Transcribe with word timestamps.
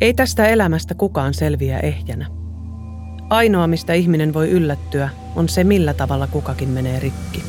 Ei 0.00 0.14
tästä 0.14 0.46
elämästä 0.46 0.94
kukaan 0.94 1.34
selviä 1.34 1.78
ehjänä. 1.78 2.26
Ainoa, 3.30 3.66
mistä 3.66 3.92
ihminen 3.92 4.34
voi 4.34 4.50
yllättyä, 4.50 5.08
on 5.36 5.48
se, 5.48 5.64
millä 5.64 5.94
tavalla 5.94 6.26
kukakin 6.26 6.68
menee 6.68 7.00
rikki. 7.00 7.42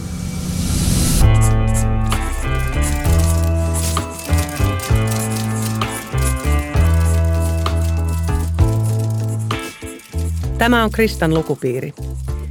Tämä 10.57 10.83
on 10.83 10.91
Kristan 10.91 11.33
lukupiiri. 11.33 11.93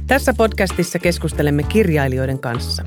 Tässä 0.07 0.33
podcastissa 0.37 0.99
keskustelemme 0.99 1.63
kirjailijoiden 1.63 2.39
kanssa. 2.39 2.83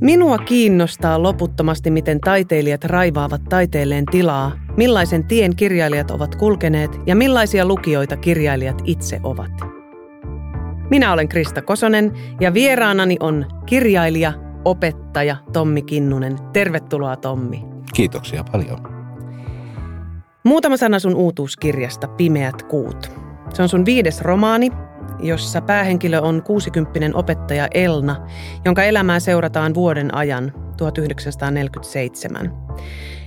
Minua 0.00 0.38
kiinnostaa 0.38 1.22
loputtomasti, 1.22 1.90
miten 1.90 2.20
taiteilijat 2.20 2.84
raivaavat 2.84 3.40
taiteelleen 3.48 4.04
tilaa, 4.06 4.52
millaisen 4.76 5.24
tien 5.24 5.56
kirjailijat 5.56 6.10
ovat 6.10 6.34
kulkeneet 6.34 6.90
ja 7.06 7.16
millaisia 7.16 7.64
lukijoita 7.64 8.16
kirjailijat 8.16 8.82
itse 8.84 9.20
ovat. 9.22 9.50
Minä 10.90 11.12
olen 11.12 11.28
Krista 11.28 11.62
Kosonen 11.62 12.12
ja 12.40 12.54
vieraanani 12.54 13.16
on 13.20 13.46
kirjailija, 13.66 14.32
opettaja 14.64 15.36
Tommi 15.52 15.82
Kinnunen. 15.82 16.36
Tervetuloa 16.52 17.16
Tommi. 17.16 17.64
Kiitoksia 17.94 18.44
paljon. 18.52 18.78
Muutama 20.44 20.76
sana 20.76 20.98
sun 20.98 21.14
uutuuskirjasta 21.14 22.08
Pimeät 22.08 22.62
kuut. 22.62 23.10
Se 23.54 23.62
on 23.62 23.68
sun 23.68 23.84
viides 23.84 24.20
romaani, 24.20 24.72
jossa 25.18 25.60
päähenkilö 25.60 26.20
on 26.20 26.42
60 26.42 27.10
opettaja 27.14 27.68
Elna, 27.74 28.16
jonka 28.64 28.82
elämää 28.82 29.20
seurataan 29.20 29.74
vuoden 29.74 30.14
ajan 30.14 30.52
1947. 30.76 32.52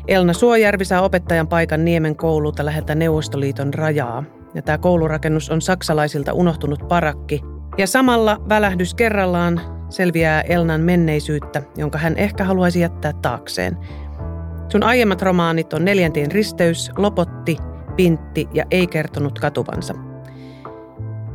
Elna 0.08 0.34
Suojärvi 0.34 0.86
saa 0.86 1.02
opettajan 1.02 1.48
paikan 1.48 1.86
Niemen 1.86 2.16
koululta 2.16 2.66
läheltä 2.66 2.96
Neuvostoliiton 2.96 3.74
rajaa. 3.74 4.24
Ja 4.54 4.62
tämä 4.62 4.78
koulurakennus 4.78 5.50
on 5.50 5.62
saksalaisilta 5.62 6.34
unohtunut 6.34 6.88
parakki. 6.88 7.42
Ja 7.78 7.88
samalla 7.88 8.42
välähdys 8.50 8.94
kerrallaan 8.94 9.62
selviää 9.90 10.42
Elnan 10.42 10.82
menneisyyttä, 10.82 11.64
jonka 11.78 11.98
hän 11.98 12.18
ehkä 12.18 12.44
haluaisi 12.44 12.80
jättää 12.80 13.14
taakseen. 13.22 13.78
Sun 14.72 14.84
aiemmat 14.84 15.22
romaanit 15.22 15.74
on 15.74 15.86
Neljäntien 15.86 16.32
risteys, 16.32 16.92
Lopotti, 16.98 17.58
Pintti 17.96 18.48
ja 18.54 18.66
Ei 18.72 18.88
kertonut 18.88 19.40
katuvansa– 19.40 19.94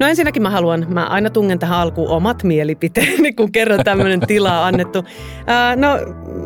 No 0.00 0.06
ensinnäkin 0.06 0.42
mä 0.42 0.50
haluan, 0.50 0.86
mä 0.88 1.06
aina 1.06 1.30
tungen 1.30 1.58
tähän 1.58 1.78
alkuun 1.78 2.08
omat 2.08 2.44
mielipiteeni, 2.44 3.32
kun 3.32 3.52
kerran 3.52 3.84
tämmöinen 3.84 4.20
tila 4.20 4.66
annettu. 4.66 5.04
Ää, 5.46 5.76
no 5.76 5.98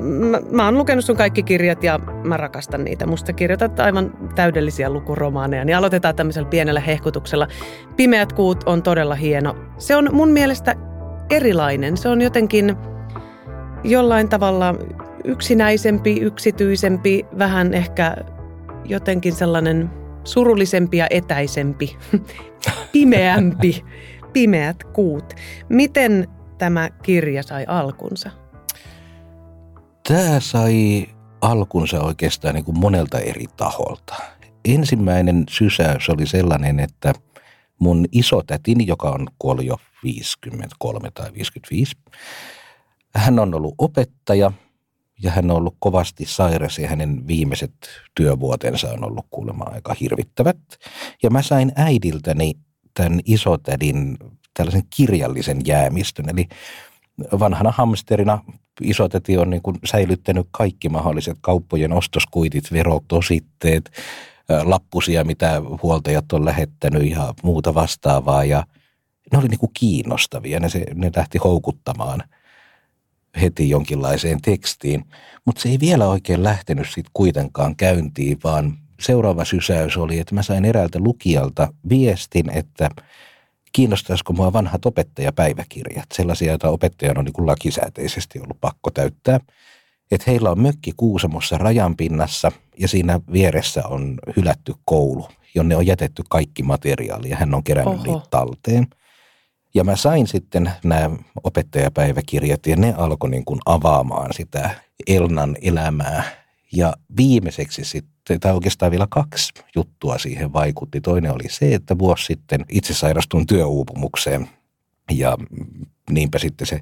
mä, 0.03 0.41
mä 0.51 0.65
oon 0.65 0.79
lukenut 0.79 1.05
sun 1.05 1.17
kaikki 1.17 1.43
kirjat 1.43 1.85
ja 1.85 1.99
mä 2.25 2.37
rakastan 2.37 2.85
niitä. 2.85 3.07
Musta 3.07 3.33
kirjoitat 3.33 3.81
aivan 3.81 4.13
täydellisiä 4.35 4.91
lukuromaaneja. 4.91 5.65
Niin 5.65 5.77
aloitetaan 5.77 6.17
tämmöisellä 6.17 6.49
pienellä 6.49 6.81
hehkutuksella. 6.81 7.49
Pimeät 7.97 8.33
kuut 8.33 8.65
on 8.67 8.83
todella 8.83 9.15
hieno. 9.15 9.57
Se 9.79 9.97
on 9.97 10.09
mun 10.13 10.29
mielestä 10.29 10.75
erilainen. 11.31 11.97
Se 11.97 12.09
on 12.09 12.21
jotenkin 12.21 12.77
jollain 13.85 14.29
tavalla 14.29 14.75
yksinäisempi, 15.25 16.21
yksityisempi, 16.21 17.27
vähän 17.39 17.75
ehkä 17.75 18.17
jotenkin 18.85 19.33
sellainen– 19.33 19.91
surullisempi 20.25 20.97
ja 20.97 21.07
etäisempi, 21.11 21.97
pimeämpi, 22.93 23.85
pimeät 24.33 24.85
kuut. 24.85 25.35
Miten 25.69 26.29
tämä 26.59 26.91
kirja 27.03 27.43
sai 27.43 27.65
alkunsa? 27.69 28.31
Tämä 30.09 30.41
sai 30.41 31.07
alkunsa 31.41 32.01
oikeastaan 32.01 32.55
niin 32.55 32.65
kuin 32.65 32.79
monelta 32.79 33.19
eri 33.19 33.47
taholta. 33.57 34.15
Ensimmäinen 34.65 35.45
sysäys 35.51 36.09
oli 36.09 36.27
sellainen, 36.27 36.81
että 36.81 37.13
mun 37.79 38.07
isotätini, 38.13 38.87
joka 38.87 39.11
on 39.11 39.27
kuollut 39.39 39.65
jo 39.65 39.77
53 40.05 41.11
tai 41.15 41.33
55, 41.33 41.97
hän 43.15 43.39
on 43.39 43.55
ollut 43.55 43.75
opettaja– 43.79 44.53
ja 45.23 45.31
hän 45.31 45.51
on 45.51 45.57
ollut 45.57 45.77
kovasti 45.79 46.25
sairas 46.27 46.79
ja 46.79 46.89
hänen 46.89 47.27
viimeiset 47.27 47.73
työvuotensa 48.15 48.91
on 48.91 49.05
ollut 49.05 49.27
kuulemma 49.31 49.65
aika 49.65 49.95
hirvittävät. 50.01 50.59
Ja 51.23 51.31
mä 51.31 51.43
sain 51.43 51.73
äidiltäni 51.77 52.55
tämän 52.95 53.21
isotädin 53.25 54.19
tällaisen 54.55 54.83
kirjallisen 54.97 55.67
jäämistön, 55.67 56.29
eli 56.29 56.49
vanhana 57.39 57.71
hamsterina 57.71 58.45
isotäti 58.81 59.39
on 59.39 59.51
niin 59.51 59.63
kuin 59.63 59.79
säilyttänyt 59.85 60.49
kaikki 60.51 60.89
mahdolliset 60.89 61.39
kauppojen 61.41 61.93
ostoskuitit, 61.93 62.73
verotositteet, 62.73 63.91
lappusia, 64.65 65.25
mitä 65.25 65.63
huoltajat 65.83 66.33
on 66.33 66.45
lähettänyt 66.45 67.11
ja 67.11 67.35
muuta 67.43 67.75
vastaavaa. 67.75 68.45
Ja 68.45 68.65
ne 69.33 69.39
oli 69.39 69.49
niin 69.49 69.59
kuin 69.59 69.71
kiinnostavia, 69.75 70.61
ne, 70.61 70.69
se, 70.69 70.85
ne 70.95 71.11
lähti 71.17 71.39
houkuttamaan– 71.39 72.23
heti 73.41 73.71
jonkinlaiseen 73.71 74.41
tekstiin, 74.43 75.05
mutta 75.45 75.63
se 75.63 75.69
ei 75.69 75.81
vielä 75.81 76.09
oikein 76.09 76.43
lähtenyt 76.43 76.87
sitten 76.87 77.11
kuitenkaan 77.15 77.77
käyntiin, 77.77 78.39
vaan 78.45 78.79
seuraava 79.01 79.45
sysäys 79.45 79.97
oli, 79.97 80.19
että 80.19 80.35
mä 80.35 80.43
sain 80.43 80.65
eräältä 80.65 80.99
lukijalta 80.99 81.73
viestin, 81.89 82.51
että 82.51 82.91
kiinnostaisiko 83.73 84.33
mua 84.33 84.53
vanhat 84.53 84.87
opettajapäiväkirjat, 84.87 86.07
sellaisia, 86.15 86.53
joita 86.53 86.69
opettajan 86.69 87.19
on 87.19 87.25
niin 87.25 87.33
kuin 87.33 87.47
lakisääteisesti 87.47 88.41
ollut 88.41 88.61
pakko 88.61 88.91
täyttää. 88.91 89.41
Että 90.11 90.31
heillä 90.31 90.51
on 90.51 90.61
mökki 90.61 90.93
Kuusamossa 90.97 91.59
rajanpinnassa 91.59 92.53
ja 92.79 92.89
siinä 92.89 93.21
vieressä 93.33 93.83
on 93.89 94.19
hylätty 94.37 94.75
koulu, 94.85 95.29
jonne 95.55 95.77
on 95.77 95.87
jätetty 95.87 96.23
kaikki 96.29 96.63
materiaali 96.63 97.31
ja 97.31 97.37
hän 97.37 97.55
on 97.55 97.65
kerännyt 97.65 97.95
Oho. 97.95 98.05
niitä 98.05 98.27
talteen– 98.31 98.87
ja 99.75 99.85
mä 99.85 99.97
sain 99.97 100.27
sitten 100.27 100.73
nämä 100.85 101.11
opettajapäiväkirjat 101.45 102.67
ja 102.67 102.77
ne 102.77 102.95
alkoi 102.97 103.31
niin 103.31 103.45
kuin 103.45 103.61
avaamaan 103.67 104.33
sitä 104.33 104.71
Elnan 105.07 105.57
elämää. 105.63 106.25
Ja 106.73 106.93
viimeiseksi 107.17 107.85
sitten, 107.85 108.41
tai 108.41 108.53
oikeastaan 108.53 108.91
vielä 108.91 109.07
kaksi 109.11 109.53
juttua 109.77 110.19
siihen 110.19 110.53
vaikutti. 110.53 111.01
Toinen 111.01 111.33
oli 111.33 111.49
se, 111.49 111.75
että 111.75 111.99
vuosi 111.99 112.25
sitten 112.25 112.65
itse 112.69 112.95
sairastuin 112.95 113.47
työuupumukseen 113.47 114.49
ja 115.11 115.37
niinpä 116.11 116.39
sitten 116.39 116.67
se 116.67 116.81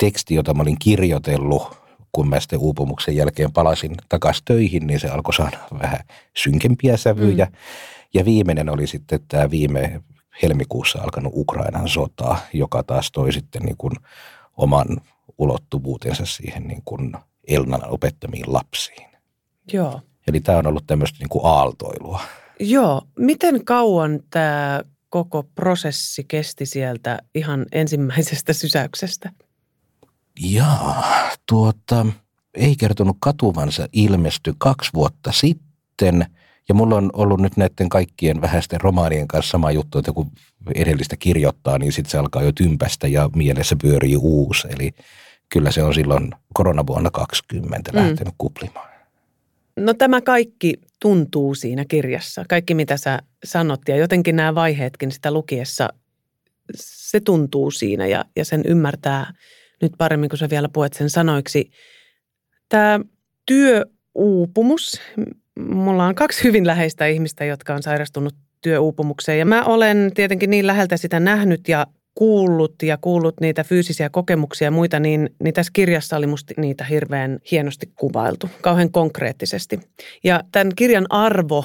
teksti, 0.00 0.34
jota 0.34 0.54
mä 0.54 0.62
olin 0.62 0.78
kirjoitellut, 0.78 1.82
kun 2.12 2.28
mä 2.28 2.40
sitten 2.40 2.58
uupumuksen 2.58 3.16
jälkeen 3.16 3.52
palasin 3.52 3.94
takaisin 4.08 4.44
töihin, 4.44 4.86
niin 4.86 5.00
se 5.00 5.08
alkoi 5.08 5.34
saada 5.34 5.58
vähän 5.80 6.00
synkempiä 6.36 6.96
sävyjä. 6.96 7.44
Mm. 7.44 7.52
Ja 8.14 8.24
viimeinen 8.24 8.68
oli 8.68 8.86
sitten 8.86 9.20
tämä 9.28 9.50
viime 9.50 10.00
helmikuussa 10.42 10.98
alkanut 11.02 11.32
Ukrainan 11.36 11.88
sota, 11.88 12.36
joka 12.52 12.82
taas 12.82 13.12
toi 13.12 13.32
sitten 13.32 13.62
niin 13.62 13.76
kuin 13.76 13.92
oman 14.56 14.86
ulottuvuutensa 15.38 16.26
siihen 16.26 16.62
niin 16.68 16.82
kuin 16.84 17.12
Elnan 17.48 17.88
opettamiin 17.88 18.52
lapsiin. 18.52 19.08
Joo. 19.72 20.00
Eli 20.28 20.40
tämä 20.40 20.58
on 20.58 20.66
ollut 20.66 20.86
tämmöistä 20.86 21.18
niin 21.18 21.28
kuin 21.28 21.46
aaltoilua. 21.46 22.20
Joo. 22.60 23.02
Miten 23.18 23.64
kauan 23.64 24.20
tämä 24.30 24.80
koko 25.08 25.42
prosessi 25.54 26.24
kesti 26.24 26.66
sieltä 26.66 27.18
ihan 27.34 27.66
ensimmäisestä 27.72 28.52
sysäyksestä? 28.52 29.32
Jaa, 30.40 31.04
tuota, 31.48 32.06
ei 32.54 32.76
kertonut 32.76 33.16
katuvansa 33.20 33.86
ilmesty 33.92 34.54
kaksi 34.58 34.90
vuotta 34.94 35.32
sitten– 35.32 36.26
ja 36.68 36.74
mulla 36.74 36.96
on 36.96 37.10
ollut 37.12 37.40
nyt 37.40 37.56
näiden 37.56 37.88
kaikkien 37.88 38.40
vähäisten 38.40 38.80
romaanien 38.80 39.28
kanssa 39.28 39.50
sama 39.50 39.70
juttu, 39.70 39.98
että 39.98 40.12
kun 40.12 40.30
edellistä 40.74 41.16
kirjoittaa, 41.16 41.78
niin 41.78 41.92
sitten 41.92 42.10
se 42.10 42.18
alkaa 42.18 42.42
jo 42.42 42.52
tympästä 42.52 43.08
ja 43.08 43.30
mielessä 43.34 43.76
pyörii 43.82 44.16
uusi. 44.16 44.68
Eli 44.78 44.90
kyllä 45.48 45.70
se 45.70 45.82
on 45.82 45.94
silloin 45.94 46.30
koronavuonna 46.54 47.10
2020 47.10 47.92
mm. 47.92 47.98
lähtenyt 47.98 48.34
kuplimaan. 48.38 48.92
No 49.76 49.94
tämä 49.94 50.20
kaikki 50.20 50.74
tuntuu 51.00 51.54
siinä 51.54 51.84
kirjassa, 51.84 52.44
kaikki 52.48 52.74
mitä 52.74 52.96
sä 52.96 53.18
sanot 53.44 53.80
ja 53.88 53.96
jotenkin 53.96 54.36
nämä 54.36 54.54
vaiheetkin 54.54 55.12
sitä 55.12 55.30
lukiessa, 55.30 55.88
se 56.76 57.20
tuntuu 57.20 57.70
siinä 57.70 58.06
ja, 58.06 58.24
ja 58.36 58.44
sen 58.44 58.62
ymmärtää 58.66 59.34
nyt 59.82 59.92
paremmin, 59.98 60.28
kun 60.28 60.38
sä 60.38 60.50
vielä 60.50 60.68
puet 60.68 60.92
sen 60.92 61.10
sanoiksi. 61.10 61.70
Tämä 62.68 63.00
työuupumus, 63.46 65.00
mulla 65.60 66.06
on 66.06 66.14
kaksi 66.14 66.44
hyvin 66.44 66.66
läheistä 66.66 67.06
ihmistä, 67.06 67.44
jotka 67.44 67.74
on 67.74 67.82
sairastunut 67.82 68.34
työuupumukseen. 68.60 69.38
Ja 69.38 69.46
mä 69.46 69.64
olen 69.64 70.10
tietenkin 70.14 70.50
niin 70.50 70.66
läheltä 70.66 70.96
sitä 70.96 71.20
nähnyt 71.20 71.68
ja 71.68 71.86
kuullut 72.14 72.74
ja 72.82 72.98
kuullut 73.00 73.40
niitä 73.40 73.64
fyysisiä 73.64 74.10
kokemuksia 74.10 74.66
ja 74.66 74.70
muita, 74.70 75.00
niin, 75.00 75.30
niin 75.42 75.54
tässä 75.54 75.70
kirjassa 75.72 76.16
oli 76.16 76.26
musta 76.26 76.54
niitä 76.56 76.84
hirveän 76.84 77.38
hienosti 77.50 77.92
kuvailtu, 77.96 78.50
kauhean 78.60 78.92
konkreettisesti. 78.92 79.80
Ja 80.24 80.40
tämän 80.52 80.72
kirjan 80.76 81.06
arvo 81.10 81.64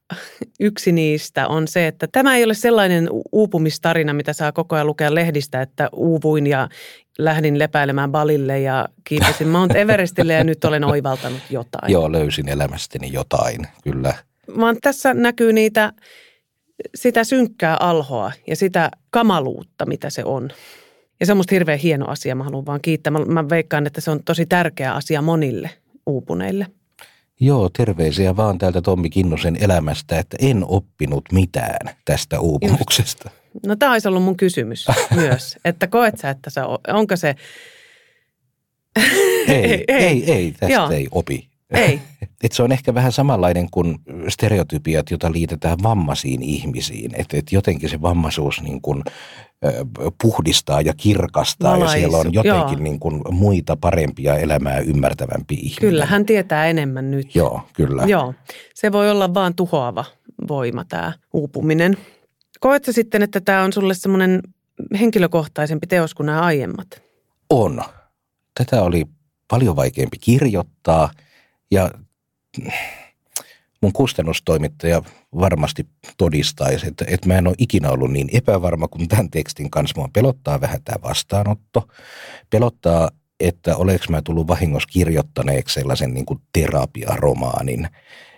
yksi 0.60 0.92
niistä 0.92 1.48
on 1.48 1.68
se, 1.68 1.86
että 1.86 2.08
tämä 2.12 2.36
ei 2.36 2.44
ole 2.44 2.54
sellainen 2.54 3.08
uupumistarina, 3.32 4.12
mitä 4.12 4.32
saa 4.32 4.52
koko 4.52 4.74
ajan 4.74 4.86
lukea 4.86 5.14
lehdistä, 5.14 5.62
että 5.62 5.88
uuvuin 5.92 6.46
ja 6.46 6.68
lähdin 7.18 7.58
lepäilemään 7.58 8.12
Balille 8.12 8.60
ja 8.60 8.88
kiipesin 9.04 9.48
Mount 9.48 9.76
Everestille 9.76 10.32
ja 10.32 10.44
nyt 10.44 10.64
olen 10.64 10.84
oivaltanut 10.84 11.40
jotain. 11.50 11.92
Joo, 11.92 12.12
löysin 12.12 12.48
elämästäni 12.48 13.12
jotain, 13.12 13.66
kyllä. 13.84 14.14
vaan 14.60 14.76
tässä 14.82 15.14
näkyy 15.14 15.52
niitä, 15.52 15.92
sitä 16.94 17.24
synkkää 17.24 17.76
alhoa 17.80 18.32
ja 18.46 18.56
sitä 18.56 18.90
kamaluutta, 19.10 19.86
mitä 19.86 20.10
se 20.10 20.24
on. 20.24 20.50
Ja 21.20 21.26
se 21.26 21.32
on 21.32 21.36
musta 21.36 21.54
hirveän 21.54 21.78
hieno 21.78 22.06
asia, 22.08 22.34
mä 22.34 22.44
haluan 22.44 22.66
vaan 22.66 22.80
kiittää. 22.80 23.10
Mä, 23.10 23.18
mä 23.18 23.48
veikkaan, 23.48 23.86
että 23.86 24.00
se 24.00 24.10
on 24.10 24.22
tosi 24.24 24.46
tärkeä 24.46 24.94
asia 24.94 25.22
monille 25.22 25.70
uupuneille. 26.06 26.66
Joo, 27.40 27.68
terveisiä 27.68 28.36
vaan 28.36 28.58
täältä 28.58 28.82
Tommi 28.82 29.10
Kinnusen 29.10 29.56
elämästä, 29.60 30.18
että 30.18 30.36
en 30.40 30.64
oppinut 30.68 31.24
mitään 31.32 31.96
tästä 32.04 32.40
uupumuksesta. 32.40 33.30
Just. 33.30 33.45
No 33.66 33.76
tämä 33.76 33.92
olisi 33.92 34.08
ollut 34.08 34.22
mun 34.22 34.36
kysymys 34.36 34.86
myös, 35.14 35.56
että 35.64 35.86
koet 35.86 36.18
sä, 36.18 36.30
että 36.30 36.50
se 36.50 36.60
onko 36.88 37.16
se... 37.16 37.34
Ei, 39.48 39.84
ei, 39.88 39.94
ei, 39.94 40.32
ei 40.32 40.52
tästä 40.52 40.74
Joo. 40.74 40.90
ei 40.90 41.08
opi. 41.10 41.48
Ei. 41.70 42.00
Et 42.42 42.52
se 42.52 42.62
on 42.62 42.72
ehkä 42.72 42.94
vähän 42.94 43.12
samanlainen 43.12 43.70
kuin 43.70 43.98
stereotypiat, 44.28 45.10
jota 45.10 45.32
liitetään 45.32 45.78
vammaisiin 45.82 46.42
ihmisiin. 46.42 47.10
Että 47.14 47.36
et 47.36 47.52
jotenkin 47.52 47.90
se 47.90 48.02
vammaisuus 48.02 48.62
niin 48.62 48.80
kuin, 48.80 49.02
puhdistaa 50.22 50.80
ja 50.80 50.94
kirkastaa 50.96 51.72
Valaisu, 51.72 51.92
ja 51.92 51.98
siellä 51.98 52.16
on 52.16 52.32
jotenkin 52.32 52.84
niin 52.84 53.00
kuin 53.00 53.22
muita 53.30 53.76
parempia 53.76 54.36
elämää 54.36 54.78
ymmärtävämpi 54.78 55.54
ihminen. 55.54 55.80
Kyllä, 55.80 56.06
hän 56.06 56.26
tietää 56.26 56.66
enemmän 56.66 57.10
nyt. 57.10 57.34
Joo, 57.34 57.60
kyllä. 57.72 58.02
Joo, 58.06 58.34
se 58.74 58.92
voi 58.92 59.10
olla 59.10 59.34
vaan 59.34 59.54
tuhoava 59.54 60.04
voima 60.48 60.84
tämä 60.84 61.12
uupuminen. 61.32 61.96
Koetko 62.60 62.92
sitten, 62.92 63.22
että 63.22 63.40
tämä 63.40 63.62
on 63.62 63.72
sulle 63.72 63.94
semmoinen 63.94 64.40
henkilökohtaisempi 65.00 65.86
teos 65.86 66.14
kuin 66.14 66.26
nämä 66.26 66.40
aiemmat? 66.40 67.02
On. 67.50 67.82
Tätä 68.54 68.82
oli 68.82 69.04
paljon 69.48 69.76
vaikeampi 69.76 70.18
kirjoittaa 70.18 71.10
ja 71.70 71.90
mun 73.82 73.92
kustannustoimittaja 73.92 75.02
varmasti 75.40 75.86
todistaisi, 76.18 76.86
että, 76.86 77.04
että 77.08 77.28
mä 77.28 77.38
en 77.38 77.46
ole 77.46 77.54
ikinä 77.58 77.90
ollut 77.90 78.12
niin 78.12 78.28
epävarma 78.32 78.88
kuin 78.88 79.08
tämän 79.08 79.30
tekstin 79.30 79.70
kanssa. 79.70 80.00
Mua 80.00 80.08
pelottaa 80.12 80.60
vähän 80.60 80.82
tämä 80.84 81.02
vastaanotto. 81.02 81.88
Pelottaa, 82.50 83.10
että 83.40 83.76
oleks 83.76 84.08
mä 84.08 84.22
tullut 84.22 84.48
vahingossa 84.48 84.88
kirjoittaneeksi 84.92 85.74
sellaisen 85.74 86.14
niin 86.14 86.26
kuin 86.26 86.40
terapiaromaanin, 86.52 87.88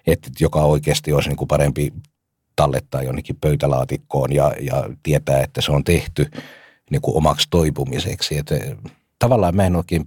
että, 0.06 0.30
joka 0.40 0.64
oikeasti 0.64 1.12
olisi 1.12 1.28
niin 1.28 1.36
kuin 1.36 1.48
parempi 1.48 1.92
tallettaa 2.58 3.02
jonnekin 3.02 3.36
pöytälaatikkoon 3.40 4.32
ja, 4.32 4.52
ja 4.60 4.90
tietää, 5.02 5.42
että 5.42 5.60
se 5.60 5.72
on 5.72 5.84
tehty 5.84 6.26
niin 6.90 7.00
kuin 7.02 7.16
omaksi 7.16 7.46
toipumiseksi. 7.50 8.38
Että 8.38 8.54
tavallaan 9.18 9.56
mä 9.56 9.66
en 9.66 9.76
oikein 9.76 10.06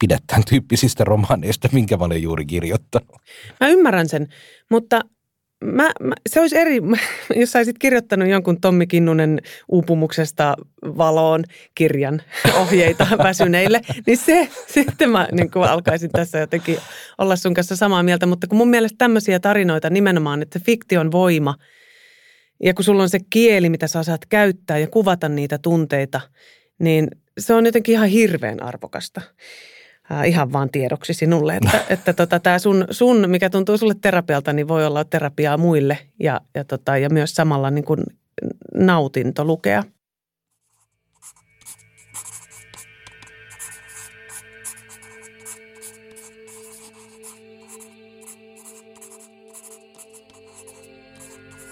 pidä 0.00 0.18
tämän 0.26 0.44
tyyppisistä 0.48 1.04
romaaneista, 1.04 1.68
minkä 1.72 1.96
mä 1.96 2.04
olen 2.04 2.22
juuri 2.22 2.46
kirjoittanut. 2.46 3.16
Mä 3.60 3.68
ymmärrän 3.68 4.08
sen, 4.08 4.28
mutta 4.70 5.00
mä, 5.64 5.90
mä, 6.00 6.14
se 6.28 6.40
olisi 6.40 6.58
eri, 6.58 6.80
jos 7.40 7.52
saisit 7.52 7.78
kirjoittanut 7.78 8.28
jonkun 8.28 8.60
Tommi 8.60 8.86
Kinnunen 8.86 9.40
uupumuksesta 9.68 10.56
valoon 10.82 11.44
kirjan 11.74 12.22
ohjeita 12.60 13.06
väsyneille, 13.18 13.80
niin 14.06 14.18
se 14.18 14.48
sitten 14.66 15.10
mä 15.10 15.28
niin 15.32 15.50
kuin 15.50 15.64
alkaisin 15.64 16.10
tässä 16.10 16.38
jotenkin 16.38 16.78
olla 17.18 17.36
sun 17.36 17.54
kanssa 17.54 17.76
samaa 17.76 18.02
mieltä. 18.02 18.26
Mutta 18.26 18.46
kun 18.46 18.58
mun 18.58 18.68
mielestä 18.68 18.96
tämmöisiä 18.98 19.40
tarinoita 19.40 19.90
nimenomaan, 19.90 20.42
että 20.42 20.60
fiktion 20.66 21.12
voima 21.12 21.54
ja 22.62 22.74
kun 22.74 22.84
sulla 22.84 23.02
on 23.02 23.10
se 23.10 23.18
kieli, 23.30 23.68
mitä 23.68 23.86
sä 23.86 24.02
saat 24.02 24.26
käyttää 24.26 24.78
ja 24.78 24.86
kuvata 24.86 25.28
niitä 25.28 25.58
tunteita, 25.58 26.20
niin 26.78 27.08
se 27.38 27.54
on 27.54 27.66
jotenkin 27.66 27.92
ihan 27.92 28.08
hirveän 28.08 28.62
arvokasta 28.62 29.20
ihan 30.26 30.52
vaan 30.52 30.70
tiedoksi 30.70 31.14
sinulle, 31.14 31.56
että, 31.56 31.84
että 31.94 32.12
tota, 32.12 32.40
tämä 32.40 32.58
sun, 32.58 32.86
sun, 32.90 33.30
mikä 33.30 33.50
tuntuu 33.50 33.78
sulle 33.78 33.94
terapialta, 34.00 34.52
niin 34.52 34.68
voi 34.68 34.86
olla 34.86 35.04
terapiaa 35.04 35.56
muille 35.56 35.98
ja, 36.20 36.40
ja, 36.54 36.64
tota, 36.64 36.98
ja 36.98 37.10
myös 37.10 37.34
samalla 37.34 37.70
niin 37.70 37.84
kuin 37.84 38.00
nautinto 38.74 39.44
lukea. 39.44 39.84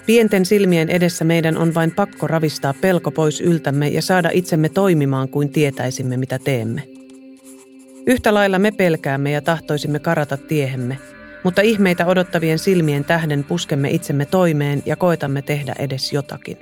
Pienten 0.07 0.47
silmien 0.47 0.89
edessä 0.89 1.25
meidän 1.25 1.59
on 1.59 1.75
vain 1.75 1.95
pakko 1.95 2.27
ravistaa 2.27 2.75
pelko 2.81 3.11
pois 3.11 3.41
yltämme 3.41 3.89
ja 3.89 4.03
saada 4.03 4.31
itsemme 4.33 4.69
toimimaan 4.69 5.29
kuin 5.29 5.49
tietäisimme, 5.49 6.17
mitä 6.17 6.39
teemme. 6.39 6.92
Yhtä 8.07 8.35
lailla 8.35 8.59
me 8.59 8.71
pelkäämme 8.71 9.31
ja 9.31 9.43
tahtoisimme 9.43 9.99
karata 9.99 10.37
tiehemme, 10.37 10.99
mutta 11.45 11.63
ihmeitä 11.63 12.07
odottavien 12.07 12.59
silmien 12.59 13.05
tähden 13.05 13.45
puskemme 13.45 13.91
itsemme 13.91 14.27
toimeen 14.27 14.83
ja 14.87 14.97
koetamme 14.97 15.43
tehdä 15.43 15.75
edes 15.79 16.13
jotakin. 16.13 16.59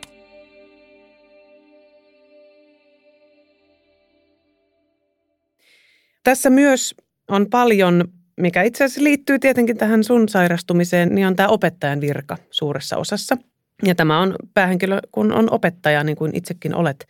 Tässä 6.24 6.50
myös 6.50 6.94
on 7.28 7.46
paljon, 7.50 8.04
mikä 8.36 8.62
itse 8.62 8.84
asiassa 8.84 9.04
liittyy 9.04 9.38
tietenkin 9.38 9.76
tähän 9.76 10.04
sun 10.04 10.28
sairastumiseen, 10.28 11.14
niin 11.14 11.26
on 11.26 11.36
tämä 11.36 11.48
opettajan 11.48 12.00
virka 12.00 12.36
suuressa 12.50 12.96
osassa. 12.96 13.36
Ja 13.84 13.94
tämä 13.94 14.20
on 14.20 14.36
päähenkilö, 14.54 15.00
kun 15.12 15.32
on 15.32 15.52
opettaja, 15.52 16.04
niin 16.04 16.16
kuin 16.16 16.36
itsekin 16.36 16.74
olet. 16.74 17.06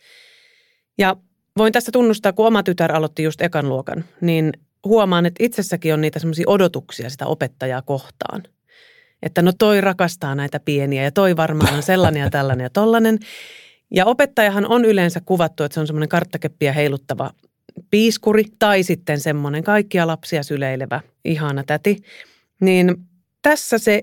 Ja 0.98 1.16
Voin 1.58 1.72
tässä 1.72 1.92
tunnustaa, 1.92 2.32
kun 2.32 2.46
oma 2.46 2.62
tytär 2.62 2.92
aloitti 2.92 3.22
just 3.22 3.40
ekan 3.40 3.68
luokan, 3.68 4.04
niin 4.20 4.52
huomaan, 4.84 5.26
että 5.26 5.44
itsessäkin 5.44 5.94
on 5.94 6.00
niitä 6.00 6.18
semmoisia 6.18 6.44
odotuksia 6.48 7.10
sitä 7.10 7.26
opettajaa 7.26 7.82
kohtaan. 7.82 8.42
Että 9.22 9.42
no 9.42 9.52
toi 9.58 9.80
rakastaa 9.80 10.34
näitä 10.34 10.60
pieniä 10.60 11.02
ja 11.02 11.12
toi 11.12 11.36
varmaan 11.36 11.74
on 11.74 11.82
sellainen 11.82 12.20
ja 12.20 12.30
tällainen 12.40 12.64
ja 12.64 12.70
tollainen. 12.70 13.18
Ja 13.90 14.06
opettajahan 14.06 14.66
on 14.66 14.84
yleensä 14.84 15.20
kuvattu, 15.24 15.62
että 15.62 15.74
se 15.74 15.80
on 15.80 15.86
semmoinen 15.86 16.08
karttakeppiä 16.08 16.72
heiluttava 16.72 17.30
piiskuri 17.90 18.44
tai 18.58 18.82
sitten 18.82 19.20
semmoinen 19.20 19.64
kaikkia 19.64 20.06
lapsia 20.06 20.42
syleilevä 20.42 21.00
ihana 21.24 21.64
täti. 21.64 22.02
Niin 22.60 22.96
tässä 23.42 23.78
se 23.78 24.02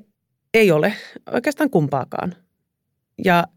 ei 0.53 0.71
ole 0.71 0.93
oikeastaan 1.33 1.69
kumpaakaan. 1.69 2.35
Ja 3.25 3.47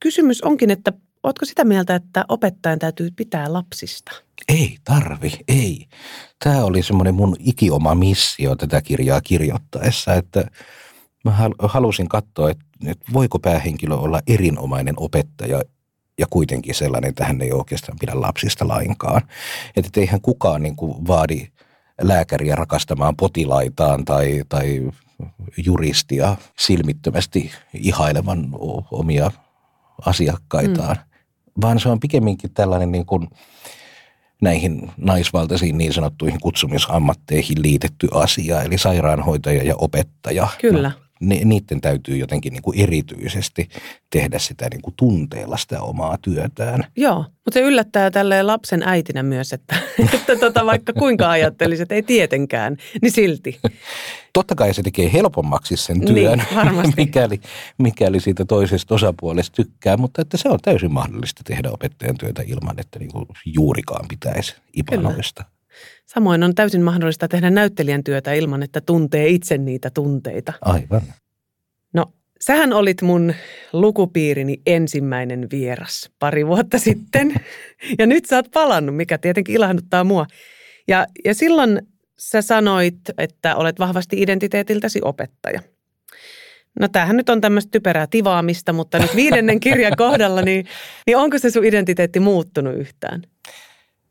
kysymys 0.00 0.42
onkin, 0.42 0.70
että 0.70 0.92
Oletko 1.26 1.44
sitä 1.44 1.64
mieltä, 1.64 1.94
että 1.94 2.24
opettajan 2.28 2.78
täytyy 2.78 3.10
pitää 3.16 3.52
lapsista? 3.52 4.12
Ei 4.48 4.76
tarvi, 4.84 5.32
ei. 5.48 5.86
Tämä 6.44 6.64
oli 6.64 6.82
semmoinen 6.82 7.14
mun 7.14 7.36
ikioma 7.38 7.94
missio 7.94 8.56
tätä 8.56 8.82
kirjaa 8.82 9.20
kirjoittaessa, 9.20 10.14
että 10.14 10.44
mä 11.24 11.36
halusin 11.58 12.08
katsoa, 12.08 12.50
että, 12.50 12.64
että 12.86 13.12
voiko 13.12 13.38
päähenkilö 13.38 13.94
olla 13.94 14.20
erinomainen 14.26 14.94
opettaja 14.96 15.62
ja 16.18 16.26
kuitenkin 16.30 16.74
sellainen, 16.74 17.08
että 17.08 17.24
hän 17.24 17.42
ei 17.42 17.52
oikeastaan 17.52 17.98
pidä 18.00 18.20
lapsista 18.20 18.68
lainkaan. 18.68 19.22
Että 19.76 20.00
eihän 20.00 20.20
kukaan 20.20 20.62
niin 20.62 20.76
kuin 20.76 21.06
vaadi 21.06 21.48
lääkäriä 22.00 22.54
rakastamaan 22.54 23.16
potilaitaan 23.16 24.04
tai, 24.04 24.42
tai 24.48 24.90
juristia 25.56 26.36
silmittömästi 26.58 27.50
ihailevan 27.74 28.48
omia 28.90 29.30
asiakkaitaan. 30.06 30.96
Mm 30.96 31.15
vaan 31.60 31.80
se 31.80 31.88
on 31.88 32.00
pikemminkin 32.00 32.54
tällainen 32.54 32.92
niin 32.92 33.06
kuin 33.06 33.28
näihin 34.42 34.90
naisvaltaisiin 34.96 35.78
niin 35.78 35.92
sanottuihin 35.92 36.40
kutsumisammatteihin 36.40 37.62
liitetty 37.62 38.08
asia, 38.12 38.62
eli 38.62 38.78
sairaanhoitaja 38.78 39.62
ja 39.62 39.74
opettaja. 39.76 40.48
Kyllä. 40.60 40.88
No, 40.88 41.05
ni, 41.20 41.44
niiden 41.44 41.80
täytyy 41.80 42.16
jotenkin 42.16 42.52
niin 42.52 42.62
kuin 42.62 42.80
erityisesti 42.80 43.68
tehdä 44.10 44.38
sitä 44.38 44.68
niin 44.70 44.82
kuin 44.82 44.94
tunteella 44.96 45.56
sitä 45.56 45.82
omaa 45.82 46.18
työtään. 46.22 46.84
Joo, 46.96 47.16
mutta 47.18 47.52
se 47.52 47.60
yllättää 47.60 48.10
tälle 48.10 48.42
lapsen 48.42 48.82
äitinä 48.82 49.22
myös, 49.22 49.52
että, 49.52 49.76
että 50.14 50.36
tota, 50.36 50.66
vaikka 50.66 50.92
kuinka 50.92 51.30
ajattelisi, 51.30 51.82
että 51.82 51.94
ei 51.94 52.02
tietenkään, 52.02 52.76
niin 53.02 53.12
silti. 53.12 53.60
Totta 54.32 54.54
kai 54.54 54.74
se 54.74 54.82
tekee 54.82 55.12
helpommaksi 55.12 55.76
sen 55.76 55.98
niin, 55.98 56.14
työn, 56.14 56.42
niin, 56.72 56.94
mikäli, 56.96 57.40
mikäli 57.78 58.20
siitä 58.20 58.44
toisesta 58.44 58.94
osapuolesta 58.94 59.56
tykkää, 59.56 59.96
mutta 59.96 60.22
että 60.22 60.36
se 60.36 60.48
on 60.48 60.58
täysin 60.62 60.92
mahdollista 60.92 61.42
tehdä 61.44 61.70
opettajan 61.70 62.18
työtä 62.18 62.42
ilman, 62.46 62.80
että 62.80 62.98
niin 62.98 63.12
kuin 63.12 63.26
juurikaan 63.44 64.08
pitäisi 64.08 64.54
ipanoista. 64.72 65.42
Kyllä. 65.44 65.55
Samoin 66.06 66.42
on 66.42 66.54
täysin 66.54 66.82
mahdollista 66.82 67.28
tehdä 67.28 67.50
näyttelijän 67.50 68.04
työtä 68.04 68.32
ilman, 68.32 68.62
että 68.62 68.80
tuntee 68.80 69.28
itse 69.28 69.58
niitä 69.58 69.90
tunteita. 69.94 70.52
Aivan. 70.60 71.02
No, 71.94 72.12
sähän 72.40 72.72
olit 72.72 73.02
mun 73.02 73.34
lukupiirini 73.72 74.60
ensimmäinen 74.66 75.46
vieras 75.50 76.10
pari 76.18 76.46
vuotta 76.46 76.78
sitten. 76.78 77.34
Ja 77.98 78.06
nyt 78.06 78.24
sä 78.24 78.36
oot 78.36 78.50
palannut, 78.50 78.96
mikä 78.96 79.18
tietenkin 79.18 79.54
ilahduttaa 79.54 80.04
mua. 80.04 80.26
Ja, 80.88 81.06
ja 81.24 81.34
silloin 81.34 81.82
sä 82.18 82.42
sanoit, 82.42 82.96
että 83.18 83.56
olet 83.56 83.78
vahvasti 83.78 84.22
identiteetiltäsi 84.22 85.00
opettaja. 85.02 85.60
No 86.80 86.88
tämähän 86.88 87.16
nyt 87.16 87.28
on 87.28 87.40
tämmöistä 87.40 87.70
typerää 87.70 88.06
tivaamista, 88.10 88.72
mutta 88.72 88.98
nyt 88.98 89.16
viidennen 89.16 89.60
kirjan 89.60 89.92
kohdalla, 89.96 90.42
niin, 90.42 90.66
niin 91.06 91.16
onko 91.16 91.38
se 91.38 91.50
sun 91.50 91.64
identiteetti 91.64 92.20
muuttunut 92.20 92.74
yhtään? 92.74 93.22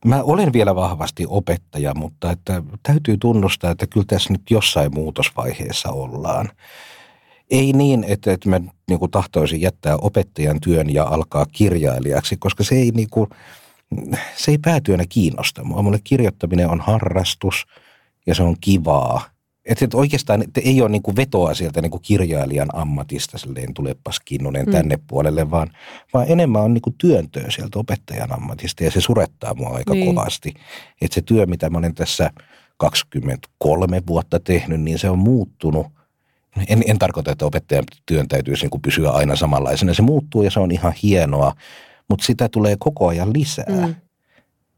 Mä 0.06 0.24
olen 0.24 0.54
vielä 0.54 0.75
vahvasti 0.75 1.25
opettaja, 1.30 1.94
mutta 1.96 2.32
että 2.32 2.64
täytyy 2.84 3.18
tunnustaa, 3.18 3.72
että 3.72 3.88
kyllä 3.88 4.06
tässä 4.10 4.34
nyt 4.34 4.42
jossain 4.50 4.94
muutosvaiheessa 4.94 5.90
ollaan. 5.90 6.50
Ei 7.52 7.74
niin, 7.74 8.04
että, 8.08 8.34
että 8.34 8.50
mä 8.50 8.60
niin 8.90 9.00
kuin 9.00 9.12
tahtoisin 9.12 9.62
jättää 9.62 9.98
opettajan 9.98 10.62
työn 10.62 10.94
ja 10.94 11.04
alkaa 11.04 11.46
kirjailijaksi, 11.52 12.38
koska 12.38 12.64
se 12.64 12.75
ei, 12.75 12.92
niin 12.92 13.10
kuin, 13.10 13.30
se 14.36 14.52
ei 14.52 14.58
päätyönä 14.58 15.04
kiinnosta 15.10 15.64
mua. 15.64 15.82
Mulle 15.82 16.00
kirjoittaminen 16.04 16.70
on 16.70 16.82
harrastus 16.82 17.66
ja 18.28 18.36
se 18.36 18.44
on 18.44 18.56
kivaa. 18.62 19.35
Että 19.66 19.86
et 19.86 19.94
oikeastaan 19.94 20.42
että 20.42 20.62
ei 20.64 20.82
ole 20.82 20.90
niinku 20.90 21.16
vetoa 21.16 21.54
sieltä 21.54 21.82
niinku 21.82 22.00
kirjailijan 22.00 22.70
ammatista, 22.74 23.38
silleen 23.38 23.74
tulepas 23.74 24.20
Kinnunen 24.20 24.66
mm. 24.66 24.72
tänne 24.72 25.00
puolelle, 25.08 25.52
vaan, 25.52 25.72
vaan 26.14 26.26
enemmän 26.30 26.62
on 26.62 26.74
niinku 26.74 26.96
työntöä 26.98 27.46
sieltä 27.50 27.80
opettajan 27.80 28.34
ammatista 28.34 28.84
ja 28.84 28.92
se 28.92 29.02
surettaa 29.02 29.54
mua 29.54 29.70
aika 29.70 29.94
niin. 29.94 30.16
kovasti. 30.16 30.54
Että 31.02 31.16
se 31.16 31.22
työ, 31.22 31.46
mitä 31.46 31.70
mä 31.70 31.78
olen 31.78 31.96
tässä 31.96 32.32
23 32.78 34.02
vuotta 34.08 34.40
tehnyt, 34.40 34.82
niin 34.82 35.00
se 35.00 35.10
on 35.10 35.20
muuttunut. 35.20 35.88
En, 36.68 36.84
en 36.88 37.00
tarkoita, 37.00 37.32
että 37.32 37.46
opettajan 37.46 37.84
työn 38.06 38.28
täytyisi 38.28 38.64
niinku 38.64 38.80
pysyä 38.80 39.10
aina 39.10 39.36
samanlaisena. 39.36 39.94
Se 39.94 40.02
muuttuu 40.02 40.44
ja 40.44 40.52
se 40.52 40.60
on 40.60 40.72
ihan 40.72 40.94
hienoa, 41.04 41.54
mutta 42.10 42.26
sitä 42.26 42.50
tulee 42.50 42.76
koko 42.80 43.08
ajan 43.08 43.34
lisää. 43.34 43.66
Mm. 43.88 43.96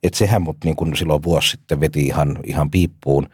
Että 0.03 0.17
sehän 0.17 0.41
mut 0.41 0.57
niin 0.63 0.75
kuin 0.75 0.95
silloin 0.95 1.23
vuosi 1.23 1.49
sitten 1.49 1.79
veti 1.79 2.05
ihan, 2.05 2.39
ihan 2.43 2.71
piippuun 2.71 3.29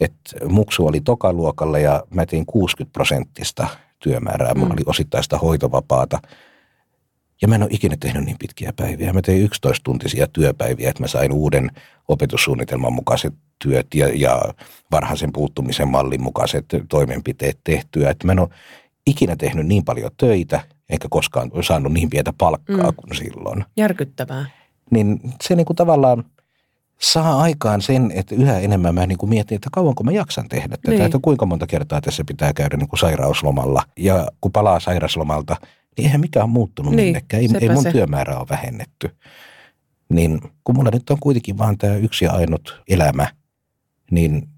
että 0.00 0.46
muksu 0.48 0.86
oli 0.86 1.00
tokaluokalla 1.00 1.78
ja 1.78 2.02
mä 2.14 2.26
tein 2.26 2.46
60 2.46 2.92
prosenttista 2.92 3.68
työmäärää. 3.98 4.54
Mulla 4.54 4.68
mm. 4.68 4.72
oli 4.72 4.82
osittaista 4.86 5.38
hoitovapaata. 5.38 6.18
Ja 7.42 7.48
mä 7.48 7.54
en 7.54 7.62
ole 7.62 7.70
ikinä 7.72 7.96
tehnyt 8.00 8.24
niin 8.24 8.36
pitkiä 8.38 8.72
päiviä. 8.76 9.12
Mä 9.12 9.22
tein 9.22 9.50
11-tuntisia 9.50 10.26
työpäiviä, 10.32 10.90
että 10.90 11.02
mä 11.02 11.06
sain 11.06 11.32
uuden 11.32 11.70
opetussuunnitelman 12.08 12.92
mukaiset 12.92 13.34
työt 13.58 13.86
ja, 13.94 14.08
ja 14.14 14.54
varhaisen 14.90 15.32
puuttumisen 15.32 15.88
mallin 15.88 16.22
mukaiset 16.22 16.64
toimenpiteet 16.88 17.58
tehtyä. 17.64 18.10
Että 18.10 18.26
mä 18.26 18.32
en 18.32 18.38
ole 18.38 18.48
ikinä 19.06 19.36
tehnyt 19.36 19.66
niin 19.66 19.84
paljon 19.84 20.10
töitä, 20.16 20.60
enkä 20.88 21.08
koskaan 21.10 21.50
saanut 21.60 21.92
niin 21.92 22.10
pientä 22.10 22.32
palkkaa 22.38 22.90
mm. 22.90 22.96
kuin 22.96 23.16
silloin. 23.16 23.64
Järkyttävää. 23.76 24.46
Niin 24.90 25.20
se 25.42 25.54
niin 25.54 25.66
kuin 25.66 25.76
tavallaan– 25.76 26.24
saa 27.02 27.40
aikaan 27.40 27.80
sen, 27.82 28.10
että 28.14 28.34
yhä 28.34 28.58
enemmän 28.58 28.94
mä 28.94 29.06
niin 29.06 29.18
kuin 29.18 29.30
mietin, 29.30 29.56
että 29.56 29.68
kauanko 29.72 30.04
mä 30.04 30.12
jaksan 30.12 30.48
tehdä 30.48 30.68
tätä, 30.68 30.90
niin. 30.90 31.02
että 31.02 31.18
kuinka 31.22 31.46
monta 31.46 31.66
kertaa 31.66 32.00
tässä 32.00 32.24
pitää 32.26 32.52
käydä 32.52 32.76
niin 32.76 32.88
kuin 32.88 33.00
sairauslomalla. 33.00 33.82
Ja 33.96 34.28
kun 34.40 34.52
palaa 34.52 34.80
sairauslomalta, 34.80 35.56
niin 35.96 36.06
eihän 36.06 36.20
mikään 36.20 36.50
muuttunut 36.50 36.94
niin, 36.94 37.06
minnekään, 37.06 37.42
ei, 37.42 37.48
ei 37.60 37.68
mun 37.68 37.82
se. 37.82 37.92
työmäärä 37.92 38.38
ole 38.38 38.46
vähennetty. 38.50 39.10
Niin 40.08 40.40
kun 40.64 40.76
mulla 40.76 40.90
nyt 40.90 41.10
on 41.10 41.18
kuitenkin 41.20 41.58
vaan 41.58 41.78
tämä 41.78 41.96
yksi 41.96 42.24
ja 42.24 42.32
ainut 42.32 42.82
elämä, 42.88 43.26
niin 44.10 44.48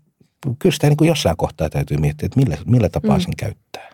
kyllä 0.58 0.72
sitä 0.72 0.88
niin 0.88 0.96
kuin 0.96 1.08
jossain 1.08 1.36
kohtaa 1.36 1.70
täytyy 1.70 1.96
miettiä, 1.96 2.26
että 2.26 2.40
millä, 2.40 2.56
millä 2.66 2.88
tapaa 2.88 3.16
mm. 3.18 3.22
sen 3.22 3.36
käyttää. 3.36 3.92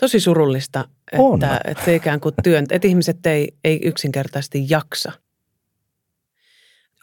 Tosi 0.00 0.20
surullista, 0.20 0.88
että, 1.12 1.60
että 1.64 1.84
se 1.84 1.94
ikään 1.94 2.20
kuin 2.20 2.34
työn, 2.42 2.66
että 2.70 2.88
ihmiset 2.88 3.26
ei, 3.26 3.56
ei 3.64 3.80
yksinkertaisesti 3.84 4.66
jaksa– 4.68 5.12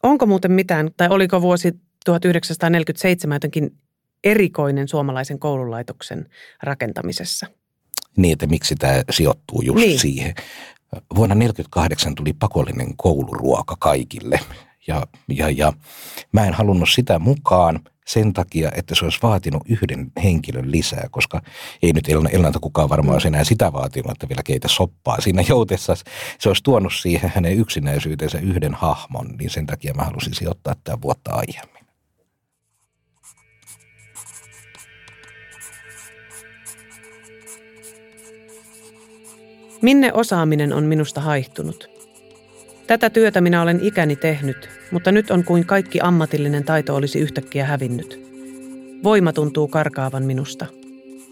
Onko 0.04 0.26
muuten 0.26 0.52
mitään, 0.52 0.90
tai 0.98 1.08
oliko 1.12 1.42
vuosi 1.42 1.72
1947 2.06 3.36
jotenkin 3.36 3.78
erikoinen 4.24 4.88
suomalaisen 4.88 5.40
koululaitoksen 5.40 6.30
rakentamisessa? 6.64 7.48
Niin, 8.18 8.34
että 8.34 8.48
miksi 8.48 8.76
tämä 8.76 9.04
sijoittuu 9.10 9.62
just 9.62 9.80
niin. 9.80 10.00
siihen. 10.00 10.34
Vuonna 11.16 11.36
1948 11.36 12.16
tuli 12.16 12.34
pakollinen 12.34 12.98
kouluruoka 12.98 13.76
kaikille 13.80 14.40
ja, 14.88 15.08
ja, 15.28 15.50
ja 15.50 15.74
mä 16.32 16.46
en 16.46 16.54
halunnut 16.54 16.90
sitä 16.90 17.20
mukaan 17.20 17.80
sen 18.08 18.34
takia, 18.34 18.72
että 18.76 18.96
se 18.96 19.06
olisi 19.06 19.20
vaatinut 19.24 19.64
yhden 19.70 20.12
henkilön 20.24 20.72
lisää, 20.72 21.08
koska 21.12 21.42
ei 21.82 21.94
nyt 21.94 22.08
ennalta 22.32 22.60
kukaan 22.60 22.90
varmaan 22.90 23.14
olisi 23.14 23.28
enää 23.28 23.44
sitä 23.44 23.74
vaatinut, 23.74 24.12
että 24.12 24.30
vielä 24.30 24.42
keitä 24.46 24.68
soppaa 24.68 25.22
siinä 25.22 25.44
joutessa. 25.50 25.96
Se 26.40 26.50
olisi 26.50 26.64
tuonut 26.64 26.94
siihen 26.94 27.32
hänen 27.36 27.58
yksinäisyytensä 27.58 28.40
yhden 28.40 28.74
hahmon, 28.74 29.28
niin 29.40 29.50
sen 29.50 29.66
takia 29.66 29.94
mä 29.94 30.04
halusin 30.04 30.34
sijoittaa 30.34 30.76
tämän 30.84 31.02
vuotta 31.02 31.32
aiemmin. 31.32 31.82
Minne 39.82 40.14
osaaminen 40.14 40.74
on 40.74 40.84
minusta 40.84 41.22
haihtunut? 41.22 41.91
Tätä 42.92 43.10
työtä 43.10 43.42
minä 43.42 43.62
olen 43.62 43.80
ikäni 43.82 44.16
tehnyt, 44.16 44.70
mutta 44.92 45.12
nyt 45.12 45.32
on 45.32 45.44
kuin 45.44 45.66
kaikki 45.66 46.00
ammatillinen 46.02 46.64
taito 46.64 46.96
olisi 46.96 47.20
yhtäkkiä 47.20 47.66
hävinnyt. 47.66 48.20
Voima 49.04 49.34
tuntuu 49.34 49.68
karkaavan 49.68 50.24
minusta. 50.24 50.66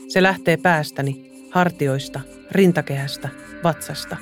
Se 0.07 0.23
lähtee 0.23 0.57
päästäni, 0.57 1.31
hartioista, 1.51 2.21
rintakehästä, 2.51 3.29
vatsasta. 3.63 4.17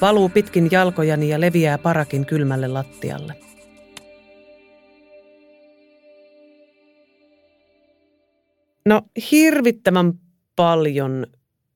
Valuu 0.00 0.28
pitkin 0.28 0.68
jalkojani 0.70 1.28
ja 1.28 1.40
leviää 1.40 1.78
parakin 1.78 2.26
kylmälle 2.26 2.68
lattialle. 2.68 3.34
No 8.86 9.02
hirvittävän 9.30 10.12
paljon 10.56 11.26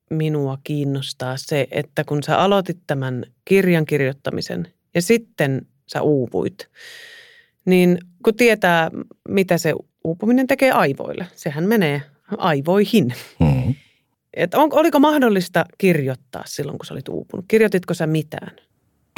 minua 0.09 0.57
kiinnostaa 0.63 1.37
se, 1.37 1.67
että 1.71 2.03
kun 2.03 2.23
sä 2.23 2.37
aloitit 2.37 2.77
tämän 2.87 3.25
kirjan 3.45 3.85
kirjoittamisen 3.85 4.67
ja 4.95 5.01
sitten 5.01 5.67
sä 5.87 6.01
uupuit, 6.01 6.69
niin 7.65 7.97
kun 8.23 8.35
tietää, 8.35 8.91
mitä 9.29 9.57
se 9.57 9.73
uupuminen 10.03 10.47
tekee 10.47 10.71
aivoille, 10.71 11.27
sehän 11.35 11.63
menee 11.63 12.01
aivoihin. 12.37 13.13
Mm-hmm. 13.39 13.75
Et 14.33 14.53
on, 14.53 14.69
oliko 14.71 14.99
mahdollista 14.99 15.65
kirjoittaa 15.77 16.43
silloin, 16.45 16.77
kun 16.77 16.85
sä 16.85 16.93
olit 16.93 17.09
uupunut? 17.09 17.45
Kirjoititko 17.47 17.93
sä 17.93 18.07
mitään? 18.07 18.51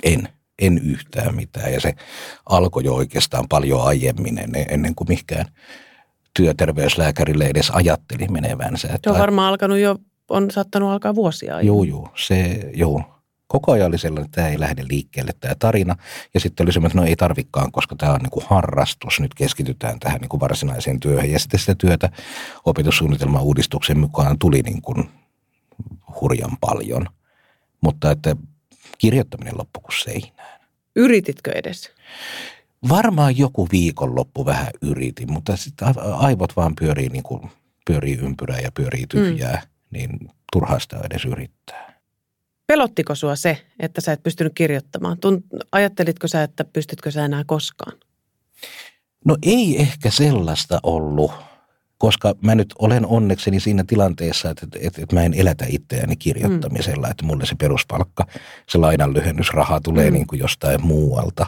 En, 0.03 0.29
en 0.59 0.77
yhtään 0.77 1.35
mitään. 1.35 1.73
Ja 1.73 1.81
se 1.81 1.93
alkoi 2.45 2.83
jo 2.83 2.95
oikeastaan 2.95 3.45
paljon 3.49 3.83
aiemmin 3.83 4.37
ennen, 4.37 4.65
ennen 4.69 4.95
kuin 4.95 5.07
mikään 5.07 5.45
työterveyslääkärille 6.33 7.45
edes 7.45 7.69
ajatteli 7.69 8.27
menevänsä. 8.27 8.87
Se 9.03 9.09
on 9.09 9.19
varmaan 9.19 9.49
alkanut 9.49 9.77
jo 9.77 9.95
on 10.29 10.51
saattanut 10.51 10.91
alkaa 10.91 11.15
vuosia. 11.15 11.61
Joo, 11.61 11.83
joo. 11.83 12.11
Se, 12.15 12.71
joo. 12.75 13.03
Koko 13.47 13.71
ajan 13.71 13.87
oli 13.87 13.97
sellainen, 13.97 14.25
että 14.25 14.35
tämä 14.35 14.47
ei 14.47 14.59
lähde 14.59 14.83
liikkeelle 14.89 15.31
tämä 15.39 15.55
tarina. 15.59 15.95
Ja 16.33 16.39
sitten 16.39 16.65
oli 16.65 16.73
semmoinen, 16.73 16.91
että 16.91 17.01
no 17.01 17.07
ei 17.07 17.15
tarvikaan, 17.15 17.71
koska 17.71 17.95
tämä 17.95 18.13
on 18.13 18.19
niin 18.19 18.29
kuin 18.29 18.45
harrastus. 18.49 19.19
Nyt 19.19 19.33
keskitytään 19.33 19.99
tähän 19.99 20.21
niin 20.21 20.29
kuin 20.29 20.39
varsinaiseen 20.39 20.99
työhön. 20.99 21.31
Ja 21.31 21.39
sitten 21.39 21.59
sitä 21.59 21.75
työtä 21.75 22.09
opetussuunnitelman 22.65 23.41
uudistuksen 23.41 23.99
mukaan 23.99 24.39
tuli 24.39 24.61
niin 24.61 24.81
kuin 24.81 25.09
hurjan 26.21 26.57
paljon. 26.61 27.05
Mutta 27.81 28.11
että 28.11 28.35
kirjoittaminen 28.97 29.57
loppui 29.57 29.81
kuin 29.81 29.99
seinään. 30.03 30.59
Yrititkö 30.95 31.51
edes? 31.55 31.91
Varmaan 32.89 33.37
joku 33.37 33.67
viikonloppu 33.71 34.45
vähän 34.45 34.69
yritin, 34.81 35.31
mutta 35.31 35.57
sitten 35.57 35.87
aivot 35.97 36.55
vaan 36.55 36.75
pyörii, 36.79 37.09
niin 37.09 37.23
kuin, 37.23 37.51
pyörii 37.85 38.15
ympyrää 38.15 38.59
ja 38.59 38.71
pyörii 38.71 39.05
tyhjää. 39.07 39.61
Mm 39.65 39.68
niin 39.91 40.09
turhaa 40.53 40.79
sitä 40.79 40.99
edes 41.03 41.25
yrittää. 41.25 41.99
Pelottiko 42.67 43.15
sua 43.15 43.35
se, 43.35 43.65
että 43.79 44.01
sä 44.01 44.11
et 44.11 44.23
pystynyt 44.23 44.53
kirjoittamaan? 44.55 45.17
Ajattelitko 45.71 46.27
sä, 46.27 46.43
että 46.43 46.63
pystytkö 46.63 47.11
sä 47.11 47.25
enää 47.25 47.43
koskaan? 47.47 47.93
No 49.25 49.37
ei 49.41 49.81
ehkä 49.81 50.09
sellaista 50.09 50.79
ollut, 50.83 51.31
koska 51.97 52.35
mä 52.41 52.55
nyt 52.55 52.73
olen 52.79 53.05
onnekseni 53.05 53.59
siinä 53.59 53.83
tilanteessa, 53.87 54.49
että, 54.49 54.67
että, 54.79 55.01
että 55.01 55.15
mä 55.15 55.23
en 55.23 55.33
elätä 55.33 55.65
itseäni 55.69 56.15
kirjoittamisella, 56.15 57.07
mm. 57.07 57.11
että 57.11 57.25
mulle 57.25 57.45
se 57.45 57.55
peruspalkka, 57.55 58.25
se 58.69 58.77
lainan 58.77 59.13
lyhennysraha 59.13 59.81
tulee 59.81 60.09
mm. 60.09 60.13
niin 60.13 60.27
kuin 60.27 60.39
jostain 60.39 60.85
muualta. 60.85 61.45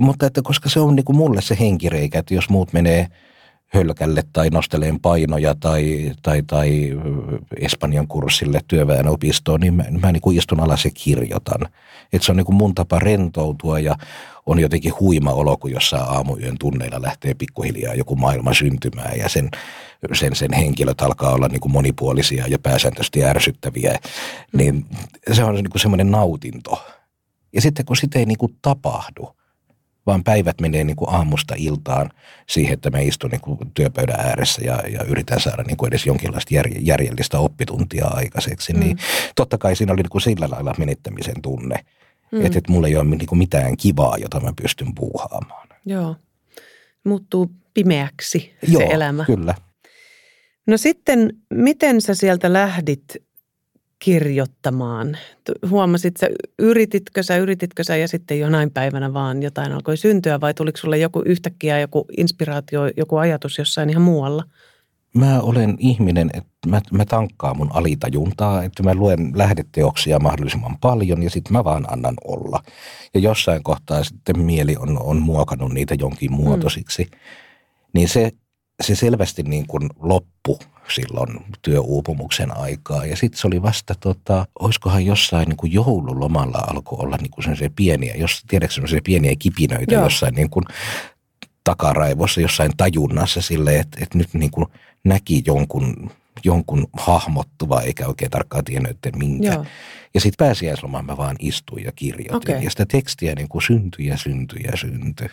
Mutta 0.00 0.26
että 0.26 0.42
koska 0.42 0.68
se 0.68 0.80
on 0.80 0.96
niin 0.96 1.04
kuin 1.04 1.16
mulle 1.16 1.42
se 1.42 1.56
henkireikä, 1.60 2.18
että 2.18 2.34
jos 2.34 2.48
muut 2.48 2.72
menee– 2.72 3.06
hölkälle 3.74 4.22
tai 4.32 4.50
nosteleen 4.50 5.00
painoja 5.00 5.54
tai, 5.54 6.12
tai, 6.22 6.42
tai 6.46 6.90
Espanjan 7.60 8.08
kurssille 8.08 8.60
työväenopistoon, 8.68 9.60
niin 9.60 9.74
mä, 9.74 9.84
mä 10.02 10.12
niin 10.12 10.20
kuin 10.20 10.38
istun 10.38 10.60
alas 10.60 10.84
ja 10.84 10.90
kirjoitan. 10.94 11.68
Että 12.12 12.26
se 12.26 12.32
on 12.32 12.36
niin 12.36 12.44
kuin 12.44 12.56
mun 12.56 12.74
tapa 12.74 12.98
rentoutua 12.98 13.78
ja 13.78 13.96
on 14.46 14.58
jotenkin 14.58 14.92
huima 15.00 15.32
olo, 15.32 15.56
kun 15.56 15.70
jossain 15.70 16.02
aamuyön 16.02 16.56
tunneilla 16.58 17.02
lähtee 17.02 17.34
pikkuhiljaa 17.34 17.94
joku 17.94 18.16
maailma 18.16 18.54
syntymään 18.54 19.18
ja 19.18 19.28
sen, 19.28 19.50
sen, 20.12 20.36
sen 20.36 20.52
henkilöt 20.52 21.00
alkaa 21.00 21.32
olla 21.32 21.48
niin 21.48 21.60
kuin 21.60 21.72
monipuolisia 21.72 22.44
ja 22.48 22.58
pääsääntöisesti 22.58 23.24
ärsyttäviä. 23.24 23.98
Niin 24.52 24.86
se 25.32 25.44
on 25.44 25.54
niin 25.54 25.70
kuin 25.70 25.80
semmoinen 25.80 26.10
nautinto. 26.10 26.82
Ja 27.52 27.60
sitten 27.60 27.86
kun 27.86 27.96
sitä 27.96 28.18
ei 28.18 28.26
niin 28.26 28.38
kuin 28.38 28.56
tapahdu– 28.62 29.34
vaan 30.06 30.24
päivät 30.24 30.60
menee 30.60 30.84
niin 30.84 30.96
kuin 30.96 31.10
aamusta 31.10 31.54
iltaan 31.58 32.10
siihen, 32.48 32.72
että 32.72 32.90
mä 32.90 32.98
istun 32.98 33.30
niin 33.30 33.40
kuin 33.40 33.58
työpöydän 33.74 34.20
ääressä 34.20 34.62
ja, 34.64 34.82
ja 34.88 35.04
yritän 35.04 35.40
saada 35.40 35.62
niin 35.62 35.76
kuin 35.76 35.88
edes 35.88 36.06
jonkinlaista 36.06 36.54
jär, 36.54 36.68
järjellistä 36.78 37.38
oppituntia 37.38 38.06
aikaiseksi. 38.06 38.72
Niin 38.72 38.82
mm. 38.82 38.86
Niin 38.86 38.98
totta 39.36 39.58
kai 39.58 39.76
siinä 39.76 39.92
oli 39.92 40.02
niin 40.02 40.10
kuin 40.10 40.22
sillä 40.22 40.48
lailla 40.50 40.74
menettämisen 40.78 41.42
tunne, 41.42 41.84
mm. 42.32 42.46
että, 42.46 42.58
että 42.58 42.72
mulla 42.72 42.88
ei 42.88 42.96
ole 42.96 43.04
niin 43.04 43.26
kuin 43.26 43.38
mitään 43.38 43.76
kivaa, 43.76 44.16
jota 44.18 44.40
mä 44.40 44.52
pystyn 44.62 44.94
puuhaamaan. 44.94 45.68
Joo, 45.86 46.16
muuttuu 47.04 47.50
pimeäksi 47.74 48.54
se 48.64 48.72
Joo, 48.72 48.90
elämä. 48.90 49.24
kyllä. 49.24 49.54
No 50.66 50.76
sitten, 50.76 51.32
miten 51.54 52.00
sä 52.00 52.14
sieltä 52.14 52.52
lähdit 52.52 53.16
kirjoittamaan? 54.04 55.16
Huomasit 55.70 56.16
sä, 56.16 56.28
yrititkö 56.58 57.22
sä, 57.22 57.36
yrititkö 57.36 57.84
sä 57.84 57.96
ja 57.96 58.08
sitten 58.08 58.38
jonain 58.38 58.70
päivänä 58.70 59.12
vaan 59.12 59.42
jotain 59.42 59.72
alkoi 59.72 59.96
syntyä 59.96 60.40
vai 60.40 60.54
tuliko 60.54 60.78
sulle 60.78 60.98
joku 60.98 61.22
yhtäkkiä 61.26 61.80
joku 61.80 62.04
inspiraatio, 62.18 62.80
joku 62.96 63.16
ajatus 63.16 63.58
jossain 63.58 63.90
ihan 63.90 64.02
muualla? 64.02 64.44
Mä 65.14 65.40
olen 65.40 65.76
ihminen, 65.78 66.30
että 66.34 66.68
mä, 66.68 66.80
mä 66.92 67.04
tankkaan 67.04 67.56
mun 67.56 67.72
alitajuntaa, 67.72 68.62
että 68.62 68.82
mä 68.82 68.94
luen 68.94 69.32
lähdeteoksia 69.34 70.18
mahdollisimman 70.18 70.78
paljon 70.80 71.22
ja 71.22 71.30
sitten 71.30 71.52
mä 71.52 71.64
vaan 71.64 71.92
annan 71.92 72.14
olla. 72.24 72.62
Ja 73.14 73.20
jossain 73.20 73.62
kohtaa 73.62 74.04
sitten 74.04 74.38
mieli 74.38 74.76
on, 74.78 75.02
on 75.02 75.22
muokannut 75.22 75.72
niitä 75.72 75.94
jonkin 75.94 76.32
muotoisiksi. 76.32 77.04
Mm. 77.04 77.18
Niin 77.94 78.08
se, 78.08 78.30
se 78.82 78.94
selvästi 78.94 79.42
niin 79.42 79.66
kuin 79.66 79.90
loppu 79.98 80.58
silloin 80.92 81.44
työuupumuksen 81.62 82.56
aikaa. 82.56 83.06
Ja 83.06 83.16
sitten 83.16 83.40
se 83.40 83.46
oli 83.46 83.62
vasta, 83.62 83.94
tota, 84.00 84.46
olisikohan 84.58 85.06
jossain 85.06 85.48
niin 85.48 85.56
kuin 85.56 85.72
joululomalla 85.72 86.58
alkoi 86.58 86.98
olla 87.00 87.16
niin 87.16 87.30
kuin 87.30 87.72
pieniä, 87.76 88.14
jos 88.16 88.42
tiedätkö 88.48 88.74
sellaisia 88.74 89.00
pieniä 89.04 89.36
kipinöitä 89.38 89.94
Joo. 89.94 90.04
jossain 90.04 90.34
niin 90.34 90.50
kuin 90.50 90.64
takaraivossa, 91.64 92.40
jossain 92.40 92.72
tajunnassa 92.76 93.42
sille, 93.42 93.78
että, 93.78 93.98
että 94.02 94.18
nyt 94.18 94.34
niin 94.34 94.50
kuin 94.50 94.66
näki 95.04 95.42
jonkun, 95.46 96.10
jonkun 96.44 96.86
hahmottuva, 96.92 97.80
eikä 97.80 98.06
oikein 98.06 98.30
tarkkaan 98.30 98.64
tiennyt, 98.64 98.90
että 98.90 99.18
minkä. 99.18 99.52
Joo. 99.52 99.64
Ja 100.14 100.20
sitten 100.20 100.46
pääsiäislomaan 100.46 101.06
mä 101.06 101.16
vaan 101.16 101.36
istuin 101.38 101.84
ja 101.84 101.92
kirjoitin. 101.92 102.54
Okay. 102.54 102.64
Ja 102.64 102.70
sitä 102.70 102.86
tekstiä 102.86 103.34
niin 103.34 103.48
kuin 103.48 103.62
syntyi 103.62 104.06
ja 104.06 104.16
syntyi 104.16 104.62
ja 104.62 104.76
syntyi. 104.76 105.28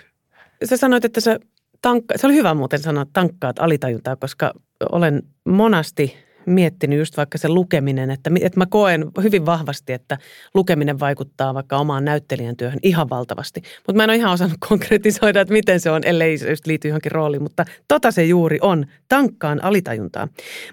Sä 0.64 0.78
sanoit, 0.78 1.06
että 1.06 1.22
sä 1.22 1.40
tankka, 1.82 2.18
se 2.18 2.28
oli 2.28 2.36
hyvä 2.36 2.54
muuten 2.54 2.80
sanoa 2.80 3.06
tankkaat 3.14 3.60
alitajuntaa, 3.60 4.16
koska 4.16 4.54
olen 4.92 5.24
monasti 5.46 6.28
miettinyt 6.48 7.00
just 7.00 7.18
vaikka 7.18 7.38
se 7.38 7.50
lukeminen, 7.50 8.12
että, 8.12 8.32
että 8.42 8.60
mä 8.60 8.66
koen 8.66 9.06
hyvin 9.24 9.46
vahvasti, 9.46 9.94
että 9.94 10.18
lukeminen 10.54 11.00
vaikuttaa 11.00 11.54
vaikka 11.54 11.78
omaan 11.78 12.06
näyttelijän 12.06 12.58
työhön 12.58 12.80
ihan 12.84 13.10
valtavasti. 13.10 13.62
Mutta 13.88 13.98
mä 13.98 14.04
en 14.04 14.10
ole 14.10 14.18
ihan 14.18 14.34
osannut 14.34 14.58
konkretisoida, 14.70 15.42
että 15.42 15.54
miten 15.54 15.80
se 15.80 15.92
on, 15.92 16.02
ellei 16.06 16.38
se 16.38 16.50
just 16.50 16.68
liity 16.68 16.88
johonkin 16.88 17.12
rooliin. 17.12 17.44
Mutta 17.44 17.66
tota 17.88 18.12
se 18.12 18.26
juuri 18.26 18.58
on, 18.62 18.86
tankkaan 19.10 19.64
alitajuntaa. 19.64 20.28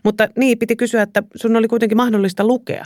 Mutta 0.05 0.29
niin, 0.37 0.59
piti 0.59 0.77
kysyä, 0.77 1.03
että 1.03 1.23
sun 1.37 1.57
oli 1.57 1.69
kuitenkin 1.69 1.97
mahdollista 1.97 2.47
lukea. 2.47 2.85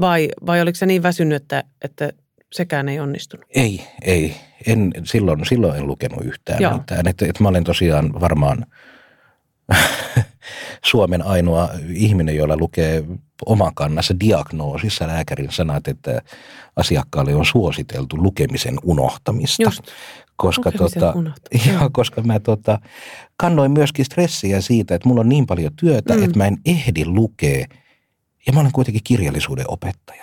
Vai, 0.00 0.28
vai 0.46 0.60
oliko 0.60 0.76
se 0.76 0.86
niin 0.86 1.02
väsynyt, 1.02 1.42
että, 1.42 1.64
että 1.84 2.12
sekään 2.52 2.88
ei 2.88 3.00
onnistunut? 3.00 3.46
Ei, 3.54 3.82
ei. 4.02 4.34
En, 4.66 4.92
silloin, 5.04 5.46
silloin 5.46 5.78
en 5.78 5.86
lukenut 5.86 6.24
yhtään 6.24 6.62
Joo. 6.62 6.78
mitään. 6.78 7.06
Että, 7.06 7.26
että 7.26 7.42
mä 7.42 7.48
olen 7.48 7.64
tosiaan 7.64 8.20
varmaan 8.20 8.66
Suomen 10.90 11.22
ainoa 11.22 11.68
ihminen, 11.94 12.36
jolla 12.36 12.56
lukee 12.56 13.04
oman 13.46 13.74
kannassa 13.74 14.20
diagnoosissa 14.20 15.06
lääkärin 15.06 15.50
sanat, 15.50 15.88
että 15.88 16.22
asiakkaalle 16.76 17.34
on 17.34 17.44
suositeltu 17.44 18.16
lukemisen 18.22 18.78
unohtamista. 18.82 19.62
Just. 19.62 19.82
Koska, 20.36 20.72
tota, 20.72 21.14
ja, 21.66 21.90
koska 21.92 22.22
mä 22.22 22.40
tota, 22.40 22.78
kannoin 23.36 23.72
myöskin 23.72 24.04
stressiä 24.04 24.60
siitä, 24.60 24.94
että 24.94 25.08
mulla 25.08 25.20
on 25.20 25.28
niin 25.28 25.46
paljon 25.46 25.72
työtä, 25.76 26.16
mm. 26.16 26.22
että 26.22 26.38
mä 26.38 26.46
en 26.46 26.58
ehdi 26.64 27.04
lukea– 27.04 27.66
ja 28.46 28.52
mä 28.52 28.60
olen 28.60 28.72
kuitenkin 28.72 29.02
kirjallisuuden 29.04 29.64
opettaja. 29.68 30.22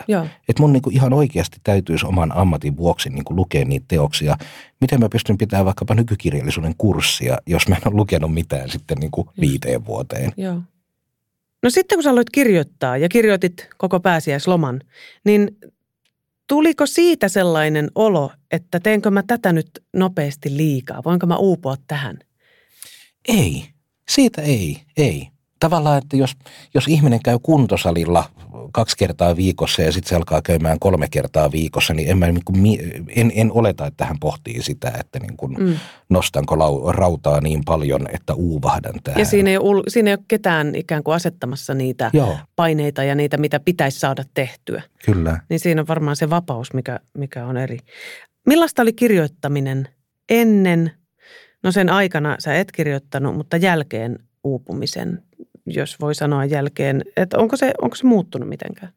Että 0.50 0.62
mun 0.62 0.74
niinku 0.74 0.90
ihan 0.90 1.14
oikeasti 1.14 1.58
täytyisi 1.64 2.06
oman 2.06 2.32
ammatin 2.38 2.78
vuoksi 2.78 3.10
niinku 3.10 3.36
lukea 3.36 3.66
niitä 3.66 3.86
teoksia. 3.88 4.38
Miten 4.82 5.00
mä 5.00 5.10
pystyn 5.10 5.38
pitämään 5.38 5.66
vaikkapa 5.66 5.96
nykykirjallisuuden 5.96 6.76
kurssia, 6.78 7.38
jos 7.46 7.68
mä 7.68 7.76
en 7.76 7.82
ole 7.86 7.96
lukenut 7.96 8.34
mitään 8.34 8.70
sitten 8.70 8.98
niinku 8.98 9.30
viiteen 9.42 9.86
vuoteen. 9.86 10.32
Joo. 10.38 10.62
No 11.64 11.70
sitten 11.70 11.96
kun 11.96 12.04
sä 12.04 12.10
aloit 12.10 12.30
kirjoittaa 12.30 12.98
ja 12.98 13.10
kirjoitit 13.10 13.68
koko 13.78 14.00
pääsiäisloman, 14.00 14.82
niin 15.26 15.58
tuliko 16.48 16.86
siitä 16.86 17.30
sellainen 17.30 17.92
olo, 17.96 18.32
että 18.52 18.80
teenkö 18.80 19.12
mä 19.12 19.24
tätä 19.28 19.54
nyt 19.54 19.84
nopeasti 19.94 20.58
liikaa? 20.58 21.04
Voinko 21.06 21.26
mä 21.26 21.38
uupua 21.38 21.76
tähän? 21.88 22.20
Ei, 23.28 23.66
siitä 24.10 24.42
ei, 24.42 24.82
ei 24.98 25.28
tavallaan, 25.60 25.98
että 25.98 26.18
jos, 26.18 26.36
jos 26.74 26.88
ihminen 26.88 27.20
käy 27.24 27.40
kuntosalilla 27.44 28.30
kaksi 28.72 28.98
kertaa 28.98 29.36
viikossa 29.36 29.82
ja 29.82 29.92
sitten 29.92 30.10
se 30.10 30.16
alkaa 30.16 30.42
käymään 30.42 30.80
kolme 30.80 31.08
kertaa 31.12 31.52
viikossa, 31.52 31.94
niin 31.94 32.10
en, 32.10 32.18
mä, 32.18 32.28
niin 32.28 32.46
kuin, 32.46 32.80
en, 33.16 33.32
en 33.36 33.52
oleta, 33.52 33.86
että 33.86 34.06
hän 34.06 34.18
pohtii 34.20 34.64
sitä, 34.64 34.94
että 35.00 35.20
niin 35.20 35.38
kuin, 35.38 35.54
mm. 35.60 35.78
nostanko 36.10 36.60
lau, 36.60 36.92
rautaa 36.92 37.42
niin 37.42 37.62
paljon, 37.66 38.08
että 38.14 38.34
uuvahdan 38.34 38.94
tähän. 39.04 39.20
Ja 39.20 39.26
siinä 39.26 39.50
ei, 39.50 39.58
ole, 39.58 39.84
siinä 39.88 40.10
ei 40.10 40.14
ole 40.14 40.26
ketään 40.28 40.76
ikään 40.76 41.04
kuin 41.04 41.16
asettamassa 41.16 41.74
niitä 41.74 42.10
Joo. 42.14 42.38
paineita 42.56 43.04
ja 43.04 43.16
niitä, 43.16 43.38
mitä 43.38 43.60
pitäisi 43.60 44.00
saada 44.00 44.24
tehtyä. 44.34 44.82
Kyllä. 45.06 45.40
Niin 45.50 45.60
siinä 45.60 45.82
on 45.82 45.88
varmaan 45.88 46.16
se 46.16 46.30
vapaus, 46.30 46.74
mikä, 46.74 47.00
mikä 47.18 47.46
on 47.46 47.58
eri. 47.58 47.80
Millaista 48.48 48.82
oli 48.82 48.94
kirjoittaminen 48.94 49.88
ennen, 50.30 50.92
no 51.64 51.72
sen 51.72 51.90
aikana 51.90 52.36
sä 52.40 52.56
et 52.56 52.72
kirjoittanut, 52.72 53.36
mutta 53.36 53.58
jälkeen 53.58 54.20
uupumisen 54.44 55.24
jos 55.68 56.00
voi 56.00 56.16
sanoa 56.16 56.46
jälkeen, 56.46 57.04
että 57.16 57.38
onko 57.38 57.58
se, 57.58 57.74
onko 57.82 57.96
se 57.96 58.06
muuttunut 58.06 58.50
mitenkään? 58.50 58.94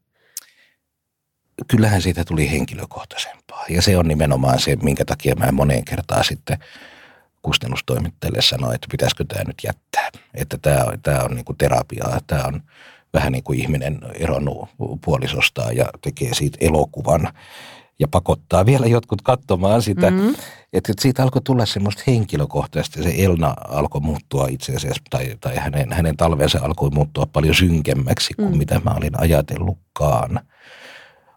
Kyllähän 1.67 2.01
siitä 2.01 2.25
tuli 2.25 2.51
henkilökohtaisempaa 2.51 3.65
ja 3.69 3.81
se 3.81 3.97
on 3.97 4.07
nimenomaan 4.07 4.59
se, 4.59 4.75
minkä 4.75 5.05
takia 5.05 5.35
mä 5.35 5.51
moneen 5.51 5.85
kertaan 5.85 6.23
sitten 6.23 6.57
kustannustoimittajille 7.41 8.41
sanoin, 8.41 8.75
että 8.75 8.87
pitäisikö 8.91 9.25
tämä 9.27 9.43
nyt 9.43 9.57
jättää. 9.63 10.09
Että 10.33 10.57
tämä, 10.61 10.85
tämä 11.03 11.23
on 11.23 11.35
niin 11.35 11.45
kuin 11.45 11.57
terapiaa, 11.57 12.19
tämä 12.27 12.43
on 12.45 12.61
vähän 13.13 13.31
niin 13.31 13.43
kuin 13.43 13.59
ihminen 13.59 13.99
eronnut 14.13 14.69
puolisostaan 15.05 15.77
ja 15.77 15.85
tekee 16.01 16.33
siitä 16.33 16.57
elokuvan 16.61 17.33
ja 18.01 18.07
pakottaa 18.07 18.65
vielä 18.65 18.85
jotkut 18.85 19.21
katsomaan 19.21 19.81
sitä. 19.81 20.11
Mm-hmm. 20.11 20.35
Että 20.73 20.93
siitä 20.99 21.23
alkoi 21.23 21.41
tulla 21.41 21.65
semmoista 21.65 22.03
henkilökohtaista. 22.07 23.03
Se 23.03 23.13
Elna 23.17 23.55
alkoi 23.67 24.01
muuttua 24.01 24.47
itse 24.47 24.75
asiassa, 24.75 25.03
tai, 25.09 25.37
tai 25.41 25.55
hänen, 25.55 25.93
hänen 25.93 26.17
talvensa 26.17 26.59
alkoi 26.61 26.89
muuttua 26.89 27.25
paljon 27.25 27.55
synkemmäksi 27.55 28.33
kuin 28.33 28.51
mm. 28.51 28.57
mitä 28.57 28.81
mä 28.83 28.95
olin 28.97 29.19
ajatellutkaan. 29.19 30.39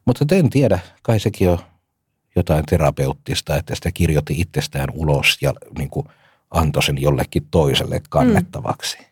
Mutta 0.04 0.34
en 0.34 0.50
tiedä, 0.50 0.78
kai 1.02 1.20
sekin 1.20 1.48
on 1.48 1.58
jotain 2.36 2.64
terapeuttista, 2.66 3.56
että 3.56 3.74
sitä 3.74 3.90
kirjoitti 3.94 4.40
itsestään 4.40 4.88
ulos 4.94 5.38
ja 5.40 5.52
niin 5.78 5.90
kuin 5.90 6.06
antoi 6.50 6.82
sen 6.82 7.02
jollekin 7.02 7.46
toiselle 7.50 8.00
kannettavaksi. 8.10 8.98
Mm. 8.98 9.04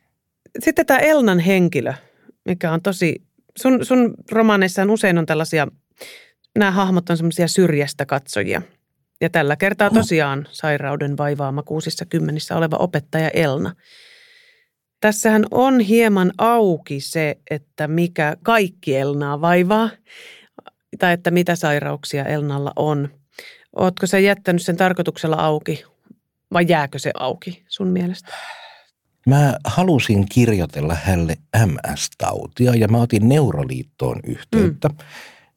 Sitten 0.58 0.86
tämä 0.86 1.00
Elnan 1.00 1.38
henkilö, 1.38 1.94
mikä 2.44 2.72
on 2.72 2.82
tosi, 2.82 3.22
sun, 3.58 3.84
sun 3.84 4.14
romaaneissaan 4.30 4.90
usein 4.90 5.18
on 5.18 5.26
tällaisia 5.26 5.66
nämä 6.58 6.70
hahmot 6.70 7.10
on 7.10 7.16
semmoisia 7.16 7.48
syrjästä 7.48 8.06
katsojia. 8.06 8.62
Ja 9.20 9.30
tällä 9.30 9.56
kertaa 9.56 9.90
tosiaan 9.90 10.48
sairauden 10.50 11.16
vaivaama 11.16 11.62
kuusissa 11.62 12.04
kymmenissä 12.04 12.56
oleva 12.56 12.76
opettaja 12.76 13.28
Elna. 13.28 13.74
Tässähän 15.00 15.44
on 15.50 15.80
hieman 15.80 16.32
auki 16.38 17.00
se, 17.00 17.38
että 17.50 17.88
mikä 17.88 18.36
kaikki 18.42 18.96
Elnaa 18.96 19.40
vaivaa 19.40 19.90
tai 20.98 21.12
että 21.12 21.30
mitä 21.30 21.56
sairauksia 21.56 22.24
Elnalla 22.24 22.72
on. 22.76 23.08
Ootko 23.76 24.06
sä 24.06 24.18
jättänyt 24.18 24.62
sen 24.62 24.76
tarkoituksella 24.76 25.36
auki 25.36 25.84
vai 26.52 26.64
jääkö 26.68 26.98
se 26.98 27.10
auki 27.18 27.64
sun 27.68 27.88
mielestä? 27.88 28.34
Mä 29.26 29.56
halusin 29.64 30.28
kirjoitella 30.28 30.94
hänelle 30.94 31.36
MS-tautia 31.66 32.74
ja 32.74 32.88
mä 32.88 32.98
otin 32.98 33.28
Neuroliittoon 33.28 34.20
yhteyttä. 34.24 34.88
Mm 34.88 34.96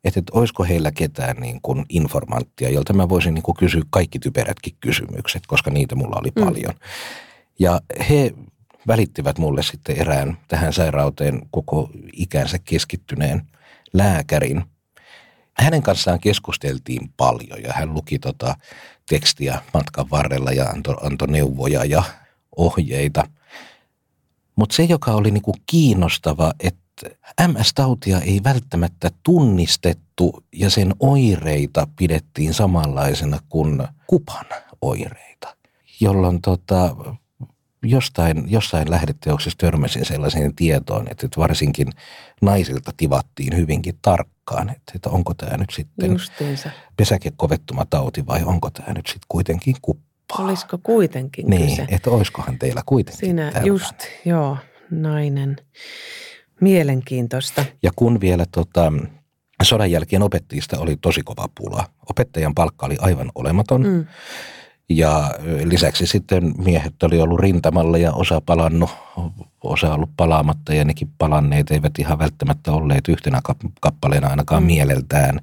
että, 0.05 0.19
että 0.19 0.31
olisiko 0.33 0.63
heillä 0.63 0.91
ketään 0.91 1.37
niin 1.37 1.59
kuin 1.61 1.85
informanttia, 1.89 2.69
jolta 2.69 2.93
mä 2.93 3.09
voisin 3.09 3.33
niin 3.33 3.43
kuin 3.43 3.57
kysyä 3.57 3.81
kaikki 3.89 4.19
typerätkin 4.19 4.75
kysymykset, 4.79 5.47
koska 5.47 5.71
niitä 5.71 5.95
mulla 5.95 6.19
oli 6.19 6.31
mm. 6.35 6.45
paljon. 6.45 6.73
Ja 7.59 7.81
he 8.09 8.33
välittivät 8.87 9.37
mulle 9.37 9.63
sitten 9.63 9.97
erään 9.97 10.37
tähän 10.47 10.73
sairauteen 10.73 11.41
koko 11.51 11.89
ikänsä 12.13 12.59
keskittyneen 12.65 13.41
lääkärin. 13.93 14.63
Hänen 15.53 15.81
kanssaan 15.81 16.19
keskusteltiin 16.19 17.13
paljon 17.17 17.63
ja 17.63 17.73
hän 17.73 17.93
luki 17.93 18.19
tota 18.19 18.55
tekstiä 19.09 19.61
matkan 19.73 20.09
varrella 20.11 20.51
ja 20.51 20.65
antoi, 20.65 20.95
antoi 21.01 21.27
neuvoja 21.27 21.85
ja 21.85 22.03
ohjeita. 22.55 23.23
Mutta 24.55 24.75
se, 24.75 24.83
joka 24.83 25.11
oli 25.11 25.31
niinku 25.31 25.53
kiinnostava, 25.65 26.53
että 26.59 26.84
MS-tautia 27.47 28.21
ei 28.21 28.41
välttämättä 28.43 29.11
tunnistettu 29.23 30.43
ja 30.53 30.69
sen 30.69 30.93
oireita 30.99 31.87
pidettiin 31.97 32.53
samanlaisena 32.53 33.39
kuin 33.49 33.87
kupan 34.07 34.45
oireita, 34.81 35.55
jolloin 35.99 36.41
tota, 36.41 36.95
jostain, 37.83 38.43
jossain 38.51 38.91
lähdeteoksessa 38.91 39.57
törmäsin 39.57 40.05
sellaiseen 40.05 40.55
tietoon, 40.55 41.07
että 41.11 41.27
varsinkin 41.37 41.87
naisilta 42.41 42.91
tivattiin 42.97 43.57
hyvinkin 43.57 43.95
tarkkaan, 44.01 44.69
että, 44.69 44.91
että 44.95 45.09
onko 45.09 45.33
tämä 45.33 45.57
nyt 45.57 45.69
sitten 45.69 46.11
Justiinsa. 46.11 46.69
pesäkekovettuma 46.97 47.85
tauti 47.89 48.27
vai 48.27 48.43
onko 48.43 48.69
tämä 48.69 48.93
nyt 48.93 49.05
sitten 49.05 49.25
kuitenkin 49.29 49.75
kuppa. 49.81 50.05
Olisiko 50.39 50.77
kuitenkin 50.83 51.47
Niin, 51.47 51.69
kyse? 51.69 51.85
että 51.89 52.09
olisikohan 52.09 52.59
teillä 52.59 52.81
kuitenkin 52.85 53.19
Siinä 53.19 53.51
tällä. 53.51 53.67
just, 53.67 53.95
joo 54.25 54.57
nainen. 54.91 55.55
Mielenkiintoista. 56.61 57.65
Ja 57.83 57.91
kun 57.95 58.21
vielä 58.21 58.45
tota, 58.51 58.93
sodan 59.63 59.91
jälkeen 59.91 60.23
opettajista 60.23 60.79
oli 60.79 60.97
tosi 61.01 61.21
kova 61.23 61.49
pula. 61.55 61.85
Opettajan 62.09 62.55
palkka 62.55 62.85
oli 62.85 62.97
aivan 62.99 63.31
olematon. 63.35 63.83
Mm. 63.83 64.05
Ja 64.89 65.31
lisäksi 65.63 66.07
sitten 66.07 66.53
miehet 66.57 67.03
oli 67.03 67.21
ollut 67.21 67.39
rintamalla 67.39 67.97
ja 67.97 68.13
osa 68.13 68.41
palannut, 68.41 68.89
osa 69.63 69.93
ollut 69.93 70.09
palaamatta 70.17 70.73
ja 70.73 70.85
nekin 70.85 71.11
palanneet 71.17 71.71
eivät 71.71 71.99
ihan 71.99 72.19
välttämättä 72.19 72.71
olleet 72.71 73.07
yhtenä 73.07 73.41
kappaleena 73.81 74.27
ainakaan 74.27 74.63
mm. 74.63 74.67
mieleltään. 74.67 75.39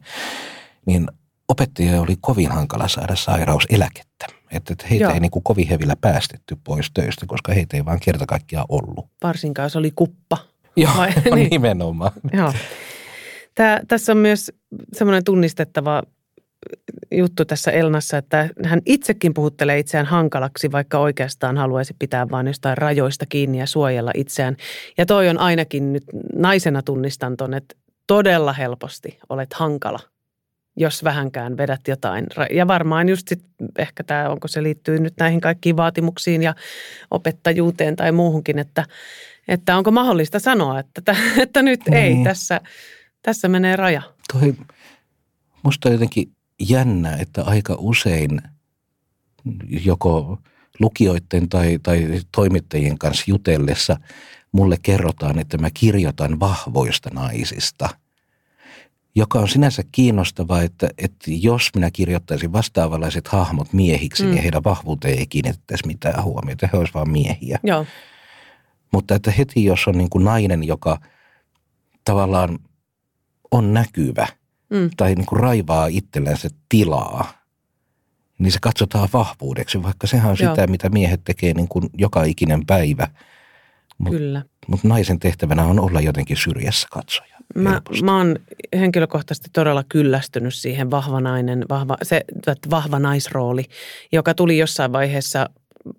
Niin 0.86 1.06
opettajia 1.48 2.00
oli 2.00 2.16
kovin 2.20 2.50
hankala 2.50 2.88
saada 2.88 3.16
sairauseläkettä. 3.16 4.26
Että 4.50 4.74
heitä 4.90 5.04
Joo. 5.04 5.12
ei 5.12 5.20
niin 5.20 5.30
kuin 5.30 5.42
kovin 5.42 5.68
hevillä 5.68 5.96
päästetty 6.00 6.56
pois 6.64 6.90
töistä, 6.94 7.26
koska 7.26 7.52
heitä 7.52 7.76
ei 7.76 7.84
vaan 7.84 8.00
kerta 8.00 8.26
kaikkiaan 8.26 8.66
ollut. 8.68 9.06
Varsinkaan 9.22 9.70
se 9.70 9.78
oli 9.78 9.90
kuppa. 9.96 10.38
Joo, 10.76 10.92
Vai, 10.96 11.10
niin. 11.34 11.50
nimenomaan. 11.50 12.12
Joo. 12.32 12.52
Tää, 13.54 13.80
tässä 13.88 14.12
on 14.12 14.18
myös 14.18 14.52
semmoinen 14.92 15.24
tunnistettava 15.24 16.02
juttu 17.10 17.44
tässä 17.44 17.70
Elnassa, 17.70 18.18
että 18.18 18.48
hän 18.64 18.80
itsekin 18.86 19.34
puhuttelee 19.34 19.78
itseään 19.78 20.06
hankalaksi, 20.06 20.72
vaikka 20.72 20.98
oikeastaan 20.98 21.56
haluaisi 21.56 21.94
pitää 21.98 22.30
vain 22.30 22.46
jostain 22.46 22.78
rajoista 22.78 23.26
kiinni 23.26 23.58
ja 23.58 23.66
suojella 23.66 24.10
itseään. 24.14 24.56
Ja 24.98 25.06
toi 25.06 25.28
on 25.28 25.38
ainakin 25.38 25.92
nyt 25.92 26.04
naisena 26.34 26.82
tunnistan 26.82 27.36
ton, 27.36 27.54
että 27.54 27.74
todella 28.06 28.52
helposti 28.52 29.18
olet 29.28 29.52
hankala, 29.54 29.98
jos 30.76 31.04
vähänkään 31.04 31.56
vedät 31.56 31.80
jotain. 31.88 32.26
Ja 32.50 32.66
varmaan 32.66 33.08
just 33.08 33.28
sit 33.28 33.44
ehkä 33.78 34.04
tämä, 34.04 34.28
onko 34.28 34.48
se 34.48 34.62
liittyy 34.62 34.98
nyt 34.98 35.14
näihin 35.20 35.40
kaikkiin 35.40 35.76
vaatimuksiin 35.76 36.42
ja 36.42 36.54
opettajuuteen 37.10 37.96
tai 37.96 38.12
muuhunkin, 38.12 38.58
että, 38.58 38.84
että 39.48 39.76
onko 39.76 39.90
mahdollista 39.90 40.38
sanoa, 40.38 40.78
että, 40.78 41.16
että 41.42 41.62
nyt 41.62 41.80
ei, 41.92 42.14
niin. 42.14 42.24
tässä, 42.24 42.60
tässä 43.22 43.48
menee 43.48 43.76
raja. 43.76 44.02
Toi, 44.32 44.54
musta 45.62 45.88
jotenkin 45.88 46.32
jännä, 46.68 47.16
että 47.16 47.42
aika 47.44 47.76
usein 47.78 48.42
joko 49.84 50.38
lukijoiden 50.80 51.48
tai, 51.48 51.78
tai 51.82 52.20
toimittajien 52.32 52.98
kanssa 52.98 53.24
jutellessa 53.26 53.96
mulle 54.52 54.76
kerrotaan, 54.82 55.38
että 55.38 55.58
mä 55.58 55.68
kirjoitan 55.74 56.40
vahvoista 56.40 57.10
naisista. 57.12 57.88
Joka 59.14 59.38
on 59.38 59.48
sinänsä 59.48 59.82
kiinnostavaa, 59.92 60.62
että, 60.62 60.88
että 60.98 61.24
jos 61.26 61.70
minä 61.74 61.90
kirjoittaisin 61.90 62.52
vastaavanlaiset 62.52 63.28
hahmot 63.28 63.72
miehiksi, 63.72 64.22
niin 64.22 64.30
mm. 64.30 64.34
niin 64.34 64.42
heidän 64.42 64.64
vahvuuteen 64.64 65.18
ei 65.18 65.26
kiinnitettäisi 65.26 65.86
mitään 65.86 66.24
huomiota. 66.24 66.68
He 66.72 66.78
olisivat 66.78 66.94
vain 66.94 67.10
miehiä. 67.10 67.58
Joo. 67.62 67.86
Mutta 68.92 69.14
että 69.14 69.30
heti 69.30 69.64
jos 69.64 69.88
on 69.88 69.98
niin 69.98 70.10
kuin 70.10 70.24
nainen, 70.24 70.64
joka 70.64 70.98
tavallaan 72.04 72.58
on 73.50 73.74
näkyvä– 73.74 74.26
mm. 74.72 74.90
tai 74.96 75.14
niin 75.14 75.26
kuin 75.26 75.40
raivaa 75.40 75.86
itsellensä 75.86 76.48
tilaa, 76.68 77.32
niin 78.38 78.52
se 78.52 78.58
katsotaan 78.62 79.08
vahvuudeksi, 79.12 79.82
vaikka 79.82 80.06
sehän 80.06 80.30
on 80.30 80.36
Joo. 80.40 80.54
sitä, 80.54 80.66
mitä 80.66 80.88
miehet 80.88 81.20
tekee 81.24 81.54
niin 81.54 81.68
kuin 81.68 81.90
joka 81.98 82.24
ikinen 82.24 82.66
päivä. 82.66 83.08
Mut, 83.98 84.12
Kyllä. 84.12 84.42
Mutta 84.68 84.88
naisen 84.88 85.18
tehtävänä 85.18 85.64
on 85.64 85.80
olla 85.80 86.00
jotenkin 86.00 86.36
syrjässä 86.36 86.88
katsoja. 86.90 87.36
Mä, 87.54 87.82
mä 88.02 88.16
oon 88.16 88.36
henkilökohtaisesti 88.76 89.50
todella 89.52 89.84
kyllästynyt 89.88 90.54
siihen 90.54 90.90
vahva 90.90 91.20
nainen, 91.20 91.64
vahva, 91.68 91.96
se, 92.02 92.24
vahva 92.70 92.98
naisrooli, 92.98 93.64
joka 94.12 94.34
tuli 94.34 94.58
jossain 94.58 94.92
vaiheessa 94.92 95.50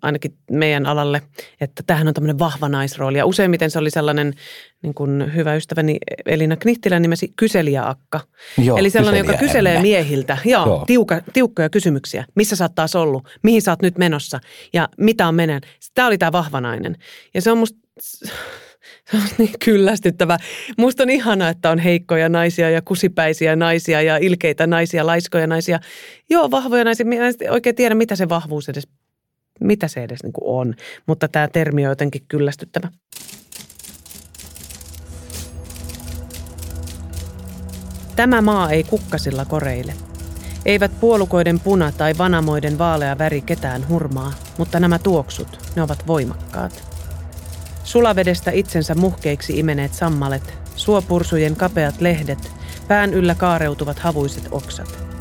ainakin 0.02 0.36
meidän 0.50 0.86
alalle, 0.86 1.22
että 1.60 1.82
tämähän 1.86 2.08
on 2.08 2.14
tämmöinen 2.14 2.38
vahva 2.38 2.68
naisrooli. 2.68 3.18
Ja 3.18 3.26
useimmiten 3.26 3.70
se 3.70 3.78
oli 3.78 3.90
sellainen 3.90 4.34
niin 4.82 4.94
kuin 4.94 5.34
hyvä 5.34 5.54
ystäväni 5.54 5.98
Elina 6.26 6.56
Knittilä 6.56 6.98
nimesi 6.98 7.32
kyselijäakka. 7.36 8.20
Joo, 8.58 8.78
Eli 8.78 8.90
sellainen, 8.90 9.26
joka 9.26 9.38
kyselee 9.38 9.82
miehiltä. 9.82 10.38
Joo, 10.44 10.66
Joo. 10.66 10.84
Tiuka, 10.86 11.20
tiukkoja 11.32 11.70
kysymyksiä. 11.70 12.24
Missä 12.34 12.56
sä 12.56 12.64
oot 12.64 12.74
taas 12.74 12.96
ollut? 12.96 13.28
Mihin 13.42 13.62
sä 13.62 13.72
oot 13.72 13.82
nyt 13.82 13.98
menossa? 13.98 14.40
Ja 14.72 14.88
mitä 14.98 15.28
on 15.28 15.34
menen? 15.34 15.60
Tämä 15.94 16.08
oli 16.08 16.18
tämä 16.18 16.32
vahva 16.32 16.60
nainen. 16.60 16.96
Ja 17.34 17.42
se 17.42 17.50
on 17.50 17.58
musta... 17.58 17.78
Se 19.10 19.16
on 19.16 19.22
niin 19.38 19.54
kyllästyttävä. 19.64 20.38
Musta 20.78 21.02
on 21.02 21.10
ihana, 21.10 21.48
että 21.48 21.70
on 21.70 21.78
heikkoja 21.78 22.28
naisia 22.28 22.70
ja 22.70 22.82
kusipäisiä 22.82 23.56
naisia 23.56 24.02
ja 24.02 24.16
ilkeitä 24.16 24.66
naisia, 24.66 25.06
laiskoja 25.06 25.46
naisia. 25.46 25.80
Joo, 26.30 26.50
vahvoja 26.50 26.84
naisia. 26.84 27.06
Minä 27.06 27.28
en 27.28 27.34
oikein 27.50 27.76
tiedä, 27.76 27.94
mitä 27.94 28.16
se 28.16 28.28
vahvuus 28.28 28.68
edes 28.68 28.88
mitä 29.60 29.88
se 29.88 30.02
edes 30.02 30.22
niin 30.22 30.32
kuin 30.32 30.44
on. 30.46 30.74
Mutta 31.06 31.28
tämä 31.28 31.48
termi 31.48 31.86
on 31.86 31.90
jotenkin 31.90 32.22
kyllästyttävä. 32.28 32.88
Tämä 38.16 38.42
maa 38.42 38.70
ei 38.70 38.84
kukkasilla 38.84 39.44
koreille. 39.44 39.94
Eivät 40.66 41.00
puolukoiden 41.00 41.60
puna 41.60 41.92
tai 41.92 42.18
vanamoiden 42.18 42.78
vaalea 42.78 43.18
väri 43.18 43.40
ketään 43.40 43.88
hurmaa, 43.88 44.32
mutta 44.58 44.80
nämä 44.80 44.98
tuoksut, 44.98 45.58
ne 45.76 45.82
ovat 45.82 46.06
voimakkaat. 46.06 46.84
Sulavedestä 47.84 48.50
itsensä 48.50 48.94
muhkeiksi 48.94 49.58
imeneet 49.58 49.94
sammalet, 49.94 50.54
suopursujen 50.76 51.56
kapeat 51.56 52.00
lehdet, 52.00 52.50
pään 52.88 53.14
yllä 53.14 53.34
kaareutuvat 53.34 53.98
havuiset 53.98 54.48
oksat– 54.50 54.98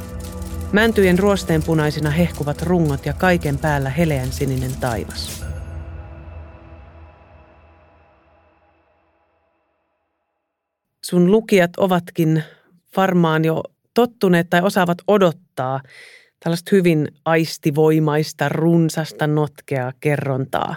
Mäntyjen 0.74 1.20
ruosteenpunaisina 1.20 2.10
hehkuvat 2.10 2.62
rungot 2.62 3.06
ja 3.06 3.14
kaiken 3.14 3.58
päällä 3.58 3.90
heleän 3.90 4.32
sininen 4.32 4.72
taivas. 4.80 5.46
Sun 11.06 11.32
lukijat 11.32 11.72
ovatkin 11.78 12.44
varmaan 12.98 13.46
jo 13.46 13.64
tottuneet 13.94 14.50
tai 14.50 14.62
osaavat 14.62 14.98
odottaa 15.08 15.82
tällaista 16.44 16.70
hyvin 16.72 17.08
aistivoimaista, 17.26 18.50
runsasta, 18.50 19.28
notkeaa 19.28 19.94
kerrontaa. 20.00 20.76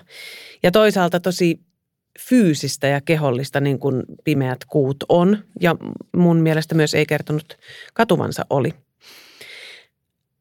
Ja 0.62 0.70
toisaalta 0.70 1.20
tosi 1.20 1.60
fyysistä 2.28 2.86
ja 2.86 3.00
kehollista, 3.00 3.60
niin 3.60 3.78
kuin 3.78 4.02
pimeät 4.24 4.64
kuut 4.64 4.96
on. 5.08 5.38
Ja 5.60 5.76
mun 6.16 6.36
mielestä 6.36 6.74
myös 6.74 6.94
ei 6.94 7.06
kertonut 7.06 7.58
katuvansa 7.94 8.46
oli– 8.50 8.74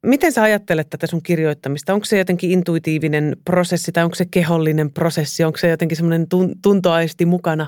Miten 0.06 0.32
sä 0.32 0.44
ajattelet 0.44 0.90
tätä 0.90 1.08
sun 1.08 1.24
kirjoittamista? 1.24 1.94
Onko 1.94 2.06
se 2.06 2.18
jotenkin 2.18 2.52
intuitiivinen 2.52 3.38
prosessi 3.46 3.92
tai 3.92 4.04
onko 4.04 4.16
se 4.16 4.26
kehollinen 4.26 4.92
prosessi? 4.92 5.44
Onko 5.44 5.58
se 5.58 5.70
jotenkin 5.70 5.96
semmoinen 5.96 6.28
tuntoaisti 6.62 7.26
mukana? 7.26 7.68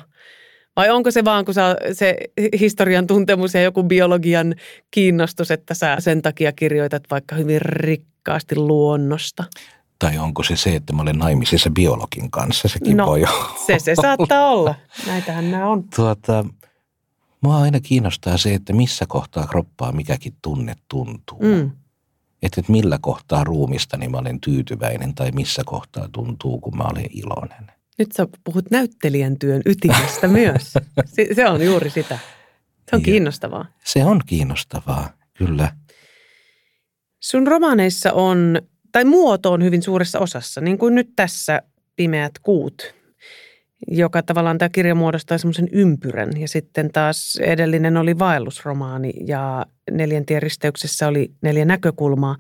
Vai 0.75 0.89
onko 0.89 1.11
se 1.11 1.25
vaan 1.25 1.45
kun 1.45 1.53
sä, 1.53 1.75
se 1.93 2.17
historian 2.59 3.07
tuntemus 3.07 3.53
ja 3.53 3.61
joku 3.61 3.83
biologian 3.83 4.55
kiinnostus, 4.91 5.51
että 5.51 5.73
sä 5.73 5.95
sen 5.99 6.21
takia 6.21 6.51
kirjoitat 6.51 7.03
vaikka 7.11 7.35
hyvin 7.35 7.61
rikkaasti 7.61 8.55
luonnosta? 8.55 9.43
Tai 9.99 10.17
onko 10.17 10.43
se 10.43 10.55
se, 10.55 10.75
että 10.75 10.93
mä 10.93 11.01
olen 11.01 11.17
naimisissa 11.17 11.69
biologin 11.69 12.31
kanssa? 12.31 12.67
Sekin 12.67 12.97
no, 12.97 13.05
voi 13.05 13.23
se 13.67 13.79
se 13.79 13.95
saattaa 14.01 14.49
olla. 14.49 14.75
Näitähän 15.07 15.51
nämä 15.51 15.69
on. 15.69 15.83
Tuota, 15.95 16.45
mua 17.41 17.57
aina 17.57 17.79
kiinnostaa 17.79 18.37
se, 18.37 18.53
että 18.53 18.73
missä 18.73 19.05
kohtaa 19.07 19.47
kroppaa 19.47 19.91
mikäkin 19.91 20.33
tunne 20.41 20.75
tuntuu. 20.87 21.39
Mm 21.41 21.71
että, 22.41 22.61
että 22.61 22.71
millä 22.71 22.97
kohtaa 23.01 23.43
ruumista 23.43 23.97
niin 23.97 24.11
mä 24.11 24.17
olen 24.17 24.39
tyytyväinen 24.39 25.15
tai 25.15 25.31
missä 25.31 25.61
kohtaa 25.65 26.09
tuntuu, 26.11 26.59
kun 26.59 26.77
mä 26.77 26.83
olen 26.83 27.05
iloinen. 27.13 27.71
Nyt 27.97 28.11
sä 28.11 28.27
puhut 28.43 28.71
näyttelijän 28.71 29.39
työn 29.39 29.61
ytimestä 29.65 30.27
myös. 30.37 30.73
Se, 31.05 31.27
se 31.35 31.47
on 31.47 31.65
juuri 31.65 31.89
sitä. 31.89 32.19
Se 32.89 32.95
on 32.95 33.01
ja, 33.01 33.05
kiinnostavaa. 33.05 33.65
Se 33.83 34.05
on 34.05 34.21
kiinnostavaa, 34.25 35.09
kyllä. 35.33 35.71
Sun 37.19 37.47
romaaneissa 37.47 38.13
on, 38.13 38.61
tai 38.91 39.05
muoto 39.05 39.51
on 39.51 39.63
hyvin 39.63 39.81
suuressa 39.81 40.19
osassa, 40.19 40.61
niin 40.61 40.77
kuin 40.77 40.95
nyt 40.95 41.09
tässä 41.15 41.61
Pimeät 41.95 42.39
kuut, 42.39 42.95
joka 43.87 44.23
tavallaan 44.23 44.57
tämä 44.57 44.69
kirja 44.69 44.95
muodostaa 44.95 45.37
semmoisen 45.37 45.69
ympyrän. 45.71 46.31
Ja 46.37 46.47
sitten 46.47 46.91
taas 46.91 47.37
edellinen 47.41 47.97
oli 47.97 48.19
vaellusromaani 48.19 49.13
ja 49.25 49.65
neljäntien 49.91 50.41
risteyksessä 50.41 51.07
oli 51.07 51.31
neljä 51.41 51.65
näkökulmaa. 51.65 52.35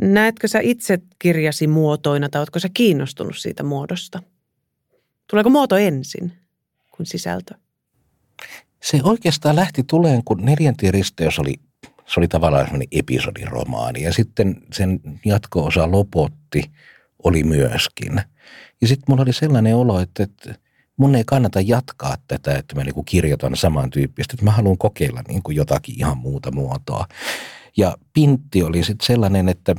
Näetkö 0.00 0.48
sä 0.48 0.58
itse 0.60 0.98
kirjasi 1.18 1.66
muotoina 1.66 2.28
tai 2.28 2.40
oletko 2.40 2.58
sä 2.58 2.68
kiinnostunut 2.74 3.36
siitä 3.36 3.62
muodosta? 3.62 4.22
Tuleeko 5.30 5.50
muoto 5.50 5.76
ensin 5.76 6.32
kuin 6.96 7.06
sisältö? 7.06 7.54
Se 8.82 9.00
oikeastaan 9.02 9.56
lähti 9.56 9.82
tuleen, 9.82 10.24
kun 10.24 10.44
neljäntien 10.44 10.94
risteys 10.94 11.38
oli, 11.38 11.54
se 12.06 12.20
oli 12.20 12.28
tavallaan 12.28 12.64
semmoinen 12.64 12.88
episodiromaani 12.92 14.02
ja 14.02 14.12
sitten 14.12 14.62
sen 14.72 15.00
jatko-osa 15.24 15.90
lopotti 15.90 16.62
oli 17.24 17.44
myöskin– 17.44 18.20
ja 18.80 18.88
sitten 18.88 19.04
mulla 19.08 19.22
oli 19.22 19.32
sellainen 19.32 19.76
olo, 19.76 20.00
että, 20.00 20.22
että 20.22 20.54
mun 20.96 21.14
ei 21.14 21.24
kannata 21.26 21.60
jatkaa 21.60 22.16
tätä, 22.28 22.54
että 22.58 22.76
mä 22.76 22.84
niin 22.84 23.04
kirjoitan 23.04 23.56
samantyyppistä, 23.56 24.34
että 24.34 24.44
mä 24.44 24.50
haluan 24.50 24.78
kokeilla 24.78 25.22
niin 25.28 25.42
kuin 25.42 25.56
jotakin 25.56 25.94
ihan 25.98 26.18
muuta 26.18 26.50
muotoa. 26.50 27.06
Ja 27.76 27.96
Pintti 28.12 28.62
oli 28.62 28.84
sitten 28.84 29.06
sellainen, 29.06 29.48
että 29.48 29.74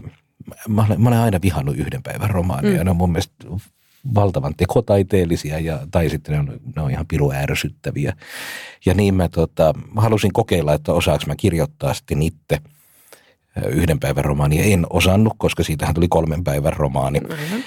mä 0.68 0.86
olen, 0.86 1.02
mä 1.02 1.10
olen 1.10 1.20
aina 1.20 1.40
vihannut 1.42 1.78
yhden 1.78 2.04
päivän 2.04 2.30
romaaneja. 2.30 2.80
Mm. 2.80 2.86
Ne 2.86 2.92
on 2.92 2.98
mun 2.98 3.12
mielestä 3.12 3.46
valtavan 4.16 4.54
tekotaiteellisia 4.58 5.60
ja, 5.60 5.88
tai 5.92 6.10
sitten 6.10 6.34
ne 6.34 6.40
on, 6.40 6.60
ne 6.76 6.82
on 6.82 6.92
ihan 6.92 7.08
piru 7.08 7.32
ärsyttäviä. 7.32 8.14
Ja 8.86 8.94
niin 8.94 9.16
mä, 9.16 9.30
tota, 9.30 9.74
mä 9.94 10.02
halusin 10.02 10.34
kokeilla, 10.34 10.74
että 10.74 10.94
osaako 10.94 11.24
mä 11.28 11.36
kirjoittaa 11.36 11.94
sitten 11.94 12.22
itse 12.22 12.62
yhden 13.66 14.00
päivän 14.00 14.26
romaania. 14.26 14.64
En 14.64 14.86
osannut, 14.90 15.34
koska 15.38 15.64
siitähän 15.64 15.96
tuli 15.96 16.08
kolmen 16.08 16.44
päivän 16.44 16.74
romaani. 16.74 17.20
Mm-hmm. 17.20 17.64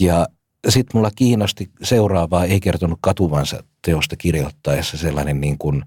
Ja 0.00 0.26
sitten 0.68 0.98
mulla 0.98 1.10
kiinnosti 1.16 1.70
seuraavaa, 1.82 2.44
ei 2.44 2.60
kertonut 2.60 2.98
katuvansa 3.00 3.64
teosta 3.84 4.16
kirjoittaessa 4.16 4.98
sellainen 4.98 5.40
niin 5.40 5.58
kuin, 5.58 5.82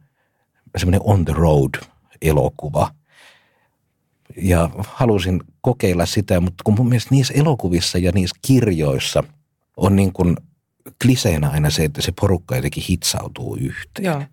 semmoinen 0.77 1.01
on 1.03 1.25
the 1.25 1.33
road 1.33 1.83
elokuva. 2.21 2.91
Ja 4.37 4.69
halusin 4.77 5.41
kokeilla 5.61 6.05
sitä, 6.05 6.39
mutta 6.39 6.63
kun 6.63 6.75
mun 6.77 6.89
mielestä 6.89 7.15
niissä 7.15 7.33
elokuvissa 7.33 7.97
ja 7.97 8.11
niissä 8.11 8.35
kirjoissa 8.47 9.23
on 9.77 9.95
niin 9.95 10.13
kuin 10.13 10.37
kliseenä 11.01 11.49
aina 11.49 11.69
se, 11.69 11.83
että 11.83 12.01
se 12.01 12.11
porukka 12.21 12.55
jotenkin 12.55 12.83
hitsautuu 12.89 13.55
yhteen. 13.55 14.05
Joo. 14.05 14.23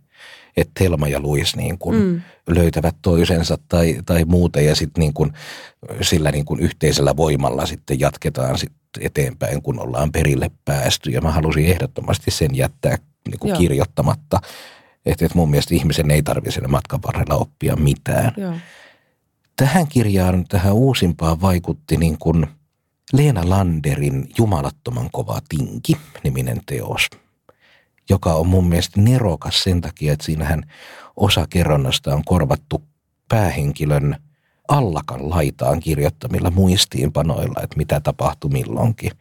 Että 0.60 0.72
Telma 0.78 1.08
ja 1.08 1.20
Luis 1.20 1.56
niin 1.56 1.78
kuin 1.78 1.96
mm. 1.96 2.20
löytävät 2.46 2.96
toisensa 3.02 3.58
tai, 3.68 3.98
tai 4.06 4.24
muuten 4.24 4.66
ja 4.66 4.74
sitten 4.74 5.00
niin 5.00 5.14
kuin 5.14 5.32
sillä 6.00 6.30
niin 6.30 6.44
kuin 6.44 6.60
yhteisellä 6.60 7.16
voimalla 7.16 7.66
sitten 7.66 8.00
jatketaan 8.00 8.58
sit 8.58 8.72
eteenpäin, 9.00 9.62
kun 9.62 9.80
ollaan 9.80 10.12
perille 10.12 10.50
päästy. 10.64 11.10
Ja 11.10 11.20
mä 11.20 11.30
halusin 11.30 11.66
ehdottomasti 11.66 12.30
sen 12.30 12.56
jättää 12.56 12.98
niin 13.28 13.38
kuin 13.38 13.56
kirjoittamatta. 13.56 14.40
Että, 15.06 15.26
että 15.26 15.38
mun 15.38 15.50
mielestä 15.50 15.74
ihmisen 15.74 16.10
ei 16.10 16.22
tarvitse 16.22 16.60
matkan 16.60 17.00
varrella 17.06 17.34
oppia 17.34 17.76
mitään. 17.76 18.32
Joo. 18.36 18.54
Tähän 19.56 19.86
kirjaan, 19.88 20.44
tähän 20.48 20.74
uusimpaan 20.74 21.40
vaikutti 21.40 21.96
niin 21.96 22.18
kuin 22.18 22.46
Leena 23.12 23.50
Landerin 23.50 24.28
Jumalattoman 24.38 25.08
kova 25.12 25.38
tinki 25.48 25.96
niminen 26.24 26.60
teos, 26.66 27.06
joka 28.08 28.34
on 28.34 28.46
mun 28.46 28.68
mielestä 28.68 29.00
nerokas 29.00 29.62
sen 29.62 29.80
takia, 29.80 30.12
että 30.12 30.26
siinähän 30.26 30.62
osa 31.16 31.46
kerronnasta 31.50 32.14
on 32.14 32.24
korvattu 32.24 32.82
päähenkilön– 33.28 34.16
allakan 34.68 35.30
laitaan 35.30 35.80
kirjoittamilla 35.80 36.50
muistiinpanoilla, 36.50 37.62
että 37.62 37.76
mitä 37.76 38.00
tapahtui 38.00 38.50
milloinkin. 38.50 39.12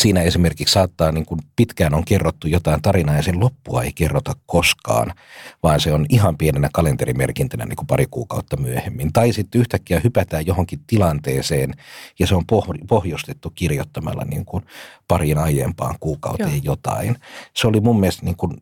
Siinä 0.00 0.22
esimerkiksi 0.22 0.72
saattaa, 0.72 1.12
niin 1.12 1.26
kuin 1.26 1.40
pitkään 1.56 1.94
on 1.94 2.04
kerrottu 2.04 2.48
jotain 2.48 2.82
tarinaa 2.82 3.16
ja 3.16 3.22
sen 3.22 3.40
loppua 3.40 3.82
ei 3.82 3.92
kerrota 3.92 4.32
koskaan, 4.46 5.14
vaan 5.62 5.80
se 5.80 5.92
on 5.92 6.06
ihan 6.08 6.36
pienenä 6.36 6.68
kalenterimerkintänä 6.72 7.64
niin 7.64 7.76
kuin 7.76 7.86
pari 7.86 8.06
kuukautta 8.10 8.56
myöhemmin. 8.56 9.12
Tai 9.12 9.32
sitten 9.32 9.60
yhtäkkiä 9.60 10.00
hypätään 10.04 10.46
johonkin 10.46 10.80
tilanteeseen 10.86 11.74
ja 12.18 12.26
se 12.26 12.34
on 12.34 12.44
pohjustettu 12.88 13.52
kirjoittamalla 13.54 14.24
niin 14.24 14.44
kuin 14.44 14.64
pariin 15.08 15.38
aiempaan 15.38 15.96
kuukauteen 16.00 16.50
Joo. 16.50 16.74
jotain. 16.74 17.16
Se 17.56 17.66
oli 17.66 17.80
mun 17.80 18.00
mielestä, 18.00 18.24
niin 18.24 18.36
kuin, 18.36 18.56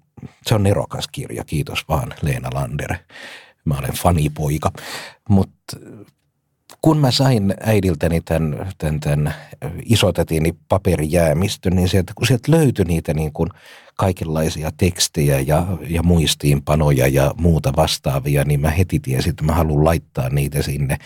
se 0.47 0.55
on 0.55 0.63
nerokas 0.63 1.09
kirja, 1.13 1.45
kiitos 1.45 1.89
vaan 1.89 2.15
Leena 2.23 2.49
Lander. 2.55 2.95
Mä 3.65 3.79
olen 3.79 3.93
fanipoika. 3.93 4.73
Mutta 5.29 5.77
kun 6.83 6.99
mä 6.99 7.11
sain 7.11 7.55
äidiltäni 7.61 8.21
tämän, 8.21 8.73
tämän, 8.79 9.01
tämän 9.01 9.35
isotätini 9.85 10.55
paperijäämistön, 10.69 11.77
niin 11.77 11.89
sieltä, 11.89 12.13
kun 12.17 12.27
sieltä 12.27 12.53
löytyi 12.53 12.85
niitä 12.85 13.15
niin 13.15 13.33
kuin 13.33 13.49
kaikenlaisia 13.97 14.71
tekstejä 14.77 15.41
ja, 15.41 15.67
ja 15.89 16.03
muistiinpanoja 16.03 17.09
ja 17.09 17.35
muuta 17.37 17.73
vastaavia, 17.77 18.45
niin 18.45 18.61
mä 18.61 18.71
heti 18.71 19.01
tiesin, 19.01 19.31
että 19.31 19.45
mä 19.45 19.53
haluan 19.53 19.85
laittaa 19.85 20.29
niitä 20.29 20.63
sinne. 20.63 20.97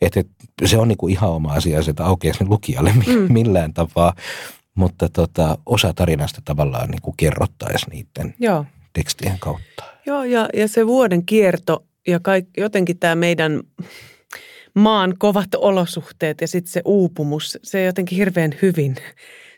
Että 0.00 0.20
et, 0.20 0.26
se 0.64 0.78
on 0.78 0.88
niin 0.88 0.98
kuin 0.98 1.12
ihan 1.12 1.30
oma 1.30 1.52
asia, 1.52 1.80
että 1.88 2.04
aukeaisi 2.04 2.44
lukijalle 2.44 2.92
mm. 2.92 3.32
millään 3.32 3.74
tapaa, 3.74 4.14
mutta 4.74 5.08
tota, 5.08 5.58
osa 5.66 5.92
tarinasta 5.94 6.42
tavallaan 6.44 6.90
niin 6.90 7.02
kuin 7.02 7.16
kerrottaisi 7.16 7.90
niiden 7.90 8.34
Joo. 8.38 8.64
tekstien 8.92 9.38
kautta. 9.38 9.84
Joo, 10.06 10.24
ja, 10.24 10.48
ja 10.54 10.68
se 10.68 10.86
vuoden 10.86 11.26
kierto 11.26 11.84
ja 12.06 12.20
kaik, 12.20 12.46
jotenkin 12.56 12.98
tämä 12.98 13.14
meidän 13.14 13.60
maan 14.74 15.14
kovat 15.18 15.54
olosuhteet 15.54 16.40
ja 16.40 16.48
sitten 16.48 16.72
se 16.72 16.82
uupumus, 16.84 17.58
se 17.62 17.84
jotenkin 17.84 18.18
hirveän 18.18 18.54
hyvin 18.62 18.96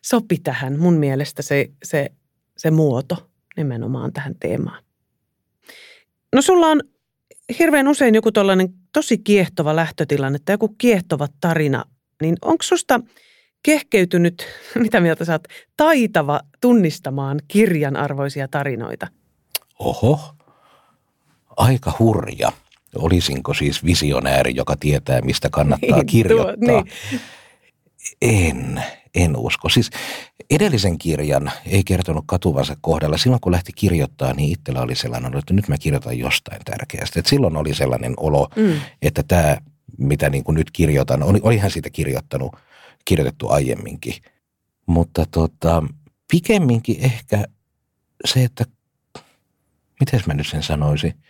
sopi 0.02 0.38
tähän 0.38 0.78
mun 0.78 0.94
mielestä 0.94 1.42
se, 1.42 1.70
se, 1.82 2.12
se 2.56 2.70
muoto 2.70 3.30
nimenomaan 3.56 4.12
tähän 4.12 4.34
teemaan. 4.40 4.84
No 6.34 6.42
sulla 6.42 6.66
on 6.66 6.80
hirveän 7.58 7.88
usein 7.88 8.14
joku 8.14 8.32
tällainen 8.32 8.68
tosi 8.92 9.18
kiehtova 9.18 9.76
lähtötilanne 9.76 10.38
tai 10.44 10.54
joku 10.54 10.68
kiehtova 10.68 11.28
tarina, 11.40 11.84
niin 12.22 12.36
onko 12.42 12.62
susta 12.62 13.00
kehkeytynyt, 13.62 14.46
mitä 14.84 15.00
mieltä 15.00 15.24
sä 15.24 15.32
oot, 15.32 15.44
taitava 15.76 16.40
tunnistamaan 16.60 17.40
kirjan 17.48 17.96
arvoisia 17.96 18.48
tarinoita? 18.48 19.06
Oho, 19.78 20.20
aika 21.56 21.92
hurja. 21.98 22.52
Olisinko 22.96 23.54
siis 23.54 23.84
visionääri, 23.84 24.52
joka 24.56 24.76
tietää, 24.76 25.20
mistä 25.20 25.48
kannattaa 25.50 25.96
niin, 25.96 26.06
kirjoittaa? 26.06 26.56
Tuo, 26.66 26.82
niin. 26.82 27.20
En, 28.22 28.82
en 29.14 29.36
usko. 29.36 29.68
Siis 29.68 29.90
edellisen 30.50 30.98
kirjan 30.98 31.52
ei 31.66 31.84
kertonut 31.84 32.24
katuvansa 32.26 32.76
kohdalla. 32.80 33.18
Silloin 33.18 33.40
kun 33.40 33.52
lähti 33.52 33.72
kirjoittaa, 33.72 34.34
niin 34.34 34.52
itsellä 34.52 34.82
oli 34.82 34.94
sellainen, 34.94 35.38
että 35.38 35.54
nyt 35.54 35.68
mä 35.68 35.78
kirjoitan 35.78 36.18
jostain 36.18 36.60
tärkeästä. 36.64 37.20
Et 37.20 37.26
silloin 37.26 37.56
oli 37.56 37.74
sellainen 37.74 38.14
olo, 38.16 38.48
mm. 38.56 38.80
että 39.02 39.22
tämä, 39.28 39.56
mitä 39.98 40.30
niin 40.30 40.44
kuin 40.44 40.54
nyt 40.54 40.70
kirjoitan, 40.70 41.22
oli, 41.22 41.40
olihan 41.42 41.70
siitä 41.70 41.90
kirjoittanut, 41.90 42.56
kirjoitettu 43.04 43.48
aiemminkin. 43.48 44.14
Mutta 44.86 45.26
tota, 45.30 45.82
pikemminkin 46.30 46.96
ehkä 47.00 47.44
se, 48.24 48.44
että 48.44 48.64
miten 50.00 50.20
mä 50.26 50.34
nyt 50.34 50.46
sen 50.46 50.62
sanoisin– 50.62 51.14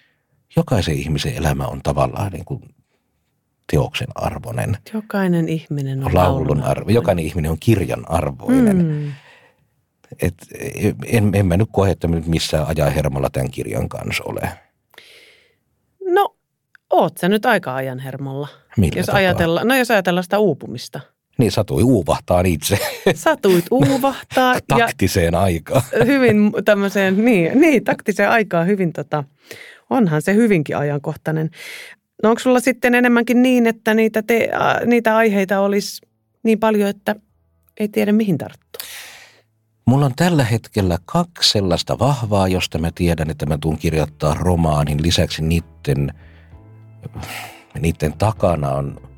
jokaisen 0.57 0.95
ihmisen 0.95 1.35
elämä 1.35 1.67
on 1.67 1.81
tavallaan 1.83 2.33
niin 2.33 2.45
kuin 2.45 2.75
teoksen 3.71 4.09
arvoinen. 4.15 4.79
Jokainen 4.95 5.49
ihminen 5.49 6.05
on 6.05 6.15
laulun 6.15 6.63
arvo. 6.63 6.91
Jokainen 6.91 7.25
ihminen 7.25 7.51
on 7.51 7.57
kirjan 7.61 8.11
arvoinen. 8.11 8.87
Mm. 8.87 9.13
Et 10.23 10.35
en, 11.07 11.31
en 11.35 11.47
mä 11.47 11.57
nyt 11.57 11.69
koe, 11.73 11.91
että 11.91 12.09
nyt 12.09 12.27
missään 12.27 12.67
ajaa 12.67 12.91
hermolla 12.91 13.31
tämän 13.31 13.51
kirjan 13.51 13.89
kanssa 13.89 14.25
ole. 14.27 14.49
No, 16.07 16.37
oot 16.91 17.19
sä 17.19 17.29
nyt 17.29 17.47
aika 17.47 17.75
ajan 17.75 17.99
hermolla. 17.99 18.49
Millä 18.77 18.99
jos 18.99 19.09
ajatella, 19.09 19.65
no 19.65 19.77
jos 19.77 19.91
ajatellaan 19.91 20.25
sitä 20.25 20.39
uupumista. 20.39 21.01
Niin, 21.39 21.53
satui 21.53 21.83
uuvahtaa 21.83 22.43
itse. 22.47 22.79
Satuit 23.15 23.65
uuvahtaa. 23.71 24.55
taktiseen 24.69 25.35
aikaan. 25.35 25.83
Hyvin 26.07 26.53
tämmöiseen, 26.65 27.25
niin, 27.25 27.61
niin 27.61 27.85
taktiseen 27.85 28.31
aikaan 28.31 28.67
hyvin 28.67 28.93
tota, 28.93 29.25
onhan 29.93 30.23
se 30.23 30.35
hyvinkin 30.35 30.77
ajankohtainen. 30.77 31.51
No 32.23 32.29
onko 32.29 32.39
sulla 32.39 32.61
sitten 32.61 32.95
enemmänkin 32.95 33.43
niin, 33.43 33.67
että 33.67 33.95
niitä, 33.95 34.23
te, 34.23 34.51
niitä 34.87 35.17
aiheita 35.17 35.61
olisi 35.61 36.07
niin 36.43 36.59
paljon, 36.61 36.89
että 36.89 37.17
ei 37.81 37.89
tiedä 37.89 38.13
mihin 38.13 38.39
tarttuu? 38.39 38.89
Mulla 39.87 40.07
on 40.07 40.13
tällä 40.17 40.45
hetkellä 40.45 40.99
kaksi 41.05 41.51
sellaista 41.51 41.99
vahvaa, 41.99 42.49
josta 42.49 42.79
mä 42.79 42.91
tiedän, 42.95 43.31
että 43.31 43.47
mä 43.47 43.59
tuun 43.59 43.79
kirjoittaa 43.79 44.35
romaanin. 44.35 45.03
Lisäksi 45.03 45.43
niiden, 45.43 46.15
niiden 47.81 48.13
takana 48.13 48.71
on 48.71 49.12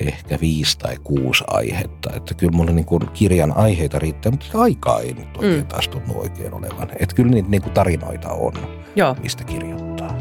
ehkä 0.00 0.38
viisi 0.40 0.78
tai 0.78 0.96
kuusi 1.04 1.44
aihetta. 1.46 2.10
Että 2.16 2.34
kyllä 2.34 2.52
mulla 2.52 2.72
niin 2.72 2.86
kuin 2.86 3.02
kirjan 3.14 3.56
aiheita 3.56 3.98
riittää, 3.98 4.32
mutta 4.32 4.46
aikaa 4.58 5.00
ei 5.00 5.12
nyt 5.12 5.36
oikein 5.36 5.60
mm. 5.60 5.66
taas 5.66 5.88
tunnu 5.88 6.20
oikein 6.20 6.54
olevan. 6.54 6.88
Että 7.00 7.16
kyllä 7.16 7.30
niitä 7.30 7.48
niin 7.48 7.62
kuin 7.62 7.72
tarinoita 7.72 8.28
on, 8.28 8.52
Joo. 8.96 9.16
mistä 9.22 9.44
kirjoittaa. 9.44 10.16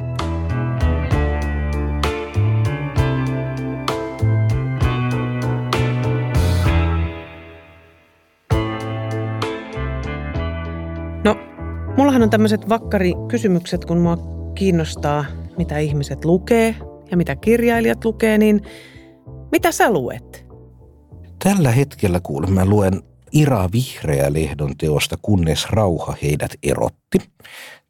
No, 11.24 11.38
mullahan 11.98 12.24
on 12.24 12.30
tämmöiset 12.30 12.70
vakkarikysymykset, 12.70 13.86
kun 13.86 13.98
mua 13.98 14.18
kiinnostaa, 14.56 15.26
mitä 15.58 15.78
ihmiset 15.78 16.26
lukee 16.26 16.76
ja 17.12 17.18
mitä 17.18 17.36
kirjailijat 17.36 18.06
lukee, 18.06 18.38
niin– 18.38 18.62
mitä 19.56 19.72
sä 19.72 19.92
luet? 19.92 20.46
Tällä 21.44 21.72
hetkellä 21.72 22.20
kuulen, 22.20 22.54
mä 22.54 22.66
luen 22.66 23.04
Ira 23.32 23.70
Vihreä-lehdon 23.72 24.78
teosta 24.78 25.16
Kunnes 25.22 25.66
rauha 25.70 26.16
heidät 26.22 26.52
erotti. 26.64 27.18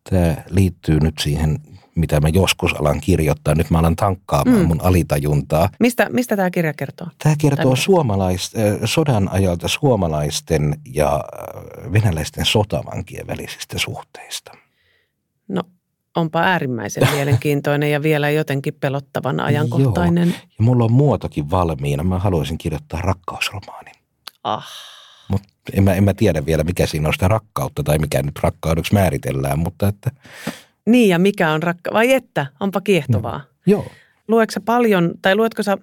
Tämä 0.09 0.35
liittyy 0.49 0.99
nyt 0.99 1.13
siihen, 1.21 1.59
mitä 1.95 2.19
mä 2.19 2.29
joskus 2.29 2.73
alan 2.73 3.01
kirjoittaa. 3.01 3.55
Nyt 3.55 3.69
mä 3.69 3.79
alan 3.79 3.95
tankkaamaan 3.95 4.59
mm. 4.59 4.67
mun 4.67 4.81
alitajuntaa. 4.81 5.69
Mistä, 5.79 6.09
mistä 6.09 6.35
tämä 6.35 6.49
kirja 6.49 6.73
kertoo? 6.73 7.07
Tämä 7.23 7.35
kertoo 7.37 7.75
suomalais, 7.75 8.51
äh, 8.55 8.79
sodan 8.85 9.29
ajalta 9.31 9.67
suomalaisten 9.67 10.75
ja 10.93 11.15
äh, 11.15 11.91
venäläisten 11.91 12.45
sotavankien 12.45 13.27
välisistä 13.27 13.77
suhteista. 13.77 14.51
No 15.47 15.63
onpa 16.15 16.41
äärimmäisen 16.41 17.07
mielenkiintoinen 17.15 17.91
ja 17.91 18.03
vielä 18.03 18.29
jotenkin 18.29 18.73
pelottavan 18.79 19.39
ajankohtainen. 19.39 20.27
Joo. 20.27 20.37
Ja 20.59 20.63
mulla 20.63 20.83
on 20.83 20.91
muotokin 20.91 21.51
valmiina. 21.51 22.03
Mä 22.03 22.19
haluaisin 22.19 22.57
kirjoittaa 22.57 23.01
rakkausromaanin. 23.01 23.93
Ah. 24.43 24.67
Mutta 25.27 25.47
en 25.73 25.83
mä, 25.83 25.93
en 25.93 26.03
mä 26.03 26.13
tiedä 26.13 26.45
vielä, 26.45 26.63
mikä 26.63 26.85
siinä 26.85 27.07
on 27.07 27.13
sitä 27.13 27.27
rakkautta 27.27 27.83
tai 27.83 27.97
mikä 27.97 28.23
nyt 28.23 28.39
rakkaudeksi 28.41 28.93
määritellään, 28.93 29.59
mutta 29.59 29.87
että... 29.87 30.11
Niin 30.85 31.09
ja 31.09 31.19
mikä 31.19 31.51
on 31.51 31.63
rakka... 31.63 31.93
Vai 31.93 32.13
että, 32.13 32.45
onpa 32.59 32.81
kiehtovaa. 32.81 33.37
No, 33.37 33.45
joo. 33.65 33.85
Luetko 34.27 34.59
paljon, 34.65 35.13
tai 35.21 35.35
luetko 35.35 35.63
sä 35.63 35.77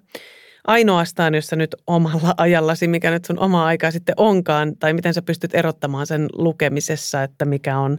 ainoastaan, 0.66 1.34
jos 1.34 1.46
sä 1.46 1.56
nyt 1.56 1.76
omalla 1.86 2.34
ajallasi, 2.36 2.88
mikä 2.88 3.10
nyt 3.10 3.24
sun 3.24 3.38
oma 3.38 3.66
aikaa 3.66 3.90
sitten 3.90 4.14
onkaan, 4.16 4.76
tai 4.76 4.92
miten 4.92 5.14
sä 5.14 5.22
pystyt 5.22 5.54
erottamaan 5.54 6.06
sen 6.06 6.28
lukemisessa, 6.32 7.22
että 7.22 7.44
mikä 7.44 7.78
on 7.78 7.98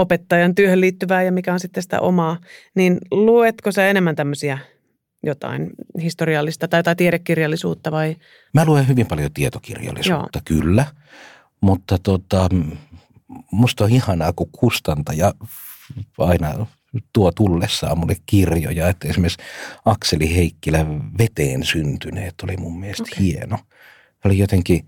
opettajan 0.00 0.54
työhön 0.54 0.80
liittyvää 0.80 1.22
ja 1.22 1.32
mikä 1.32 1.52
on 1.52 1.60
sitten 1.60 1.82
sitä 1.82 2.00
omaa, 2.00 2.36
niin 2.74 2.98
luetko 3.10 3.72
sä 3.72 3.88
enemmän 3.88 4.16
tämmöisiä 4.16 4.58
jotain 5.22 5.70
historiallista 6.02 6.68
tai, 6.68 6.82
tai 6.82 6.96
tiedekirjallisuutta 6.96 7.90
vai? 7.90 8.16
Mä 8.54 8.64
luen 8.64 8.88
hyvin 8.88 9.06
paljon 9.06 9.32
tietokirjallisuutta, 9.32 10.38
Joo. 10.50 10.60
kyllä. 10.60 10.86
Mutta 11.60 11.98
tota, 12.02 12.48
musta 13.50 13.84
on 13.84 13.90
ihanaa, 13.90 14.32
kun 14.32 14.48
kustantaja 14.52 15.34
aina 16.18 16.66
tuo 17.12 17.32
tullessaan 17.32 17.98
mulle 17.98 18.16
kirjoja. 18.26 18.88
Että 18.88 19.08
esimerkiksi 19.08 19.42
Akseli 19.84 20.36
Heikkilä 20.36 20.86
Veteen 21.18 21.64
syntyneet 21.64 22.34
oli 22.42 22.56
mun 22.56 22.80
mielestä 22.80 23.02
okay. 23.02 23.24
hieno. 23.24 23.58
Oli 24.24 24.38
jotenkin 24.38 24.86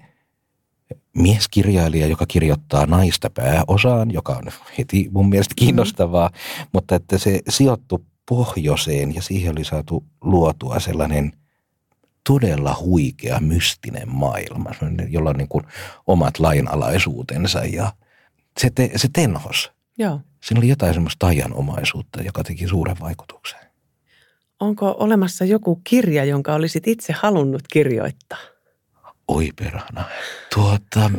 mieskirjailija, 1.16 2.07
joka 2.07 2.27
kirjoittaa 2.29 2.87
naista 2.87 3.31
pääosaan, 3.31 4.11
joka 4.11 4.33
on 4.33 4.44
heti 4.79 5.09
mun 5.12 5.29
mielestä 5.29 5.55
kiinnostavaa, 5.57 6.29
mm. 6.29 6.66
mutta 6.72 6.94
että 6.94 7.18
se 7.18 7.40
sijoittui 7.48 8.05
pohjoiseen 8.29 9.14
ja 9.14 9.22
siihen 9.22 9.53
oli 9.53 9.64
saatu 9.64 10.05
luotua 10.20 10.81
sellainen 10.81 11.33
todella 12.27 12.77
huikea, 12.81 13.40
mystinen 13.40 14.09
maailma, 14.09 14.70
jolla 15.09 15.31
on 15.31 15.37
niin 15.37 15.48
kuin 15.48 15.64
omat 16.07 16.38
lainalaisuutensa 16.38 17.59
ja 17.59 17.92
se, 18.61 18.70
te, 18.75 18.90
se 18.96 19.09
tenhos. 19.12 19.72
Joo. 19.98 20.20
Siinä 20.40 20.59
oli 20.59 20.68
jotain 20.68 20.94
semmoista 20.94 21.27
tajanomaisuutta, 21.27 22.22
joka 22.22 22.44
teki 22.44 22.68
suuren 22.68 22.96
vaikutuksen. 23.01 23.61
Onko 24.61 24.96
olemassa 24.98 25.44
joku 25.44 25.81
kirja, 25.85 26.25
jonka 26.25 26.55
olisit 26.55 26.88
itse 26.88 27.12
halunnut 27.12 27.62
kirjoittaa? 27.72 28.52
Oi 29.33 29.51
perhana. 29.57 30.05
Tuota, 30.55 31.11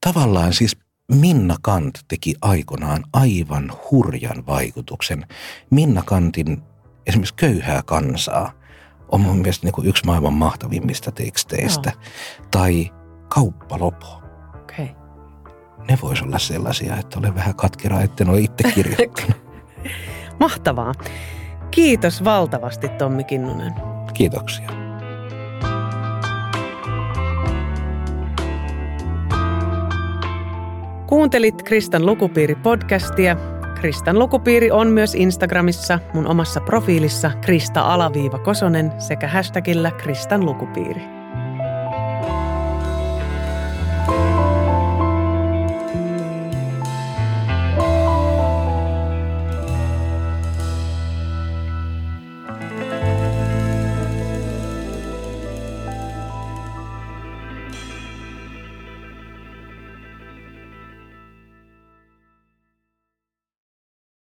tavallaan 0.00 0.52
siis 0.52 0.76
Minna 1.12 1.56
Kant 1.62 1.98
teki 2.08 2.34
aikanaan 2.42 3.04
aivan 3.12 3.72
hurjan 3.90 4.46
vaikutuksen. 4.46 5.26
Minna 5.70 6.02
Kantin 6.02 6.62
esimerkiksi 7.06 7.34
Köyhää 7.34 7.82
kansaa 7.82 8.52
on 9.12 9.20
mun 9.20 9.36
mielestä 9.36 9.66
niin 9.66 9.74
kuin 9.74 9.88
yksi 9.88 10.04
maailman 10.06 10.32
mahtavimmista 10.32 11.12
teksteistä. 11.12 11.90
No. 11.90 12.02
Tai 12.50 12.90
Kauppalopo. 13.28 14.22
Okay. 14.62 14.88
Ne 15.88 15.98
vois 16.02 16.22
olla 16.22 16.38
sellaisia, 16.38 16.96
että 16.96 17.18
olen 17.18 17.34
vähän 17.34 17.54
katkera, 17.54 18.00
etten 18.00 18.28
ole 18.28 18.40
itse 18.40 18.72
kirjoittanut. 18.72 19.36
Mahtavaa. 20.40 20.92
Kiitos 21.70 22.24
valtavasti 22.24 22.88
Tommi 22.88 23.24
Kinnunen. 23.24 23.74
Kiitoksia. 24.14 24.85
Kuuntelit 31.06 31.62
Kristan 31.62 32.06
lukupiiri-podcastia. 32.06 33.36
Kristan 33.80 34.18
lukupiiri 34.18 34.70
on 34.70 34.88
myös 34.88 35.14
Instagramissa 35.14 35.98
mun 36.14 36.26
omassa 36.26 36.60
profiilissa 36.60 37.30
Krista-Kosonen 37.40 38.92
sekä 38.98 39.28
hashtagillä 39.28 39.90
Kristan 39.90 40.44
lukupiiri. 40.44 41.15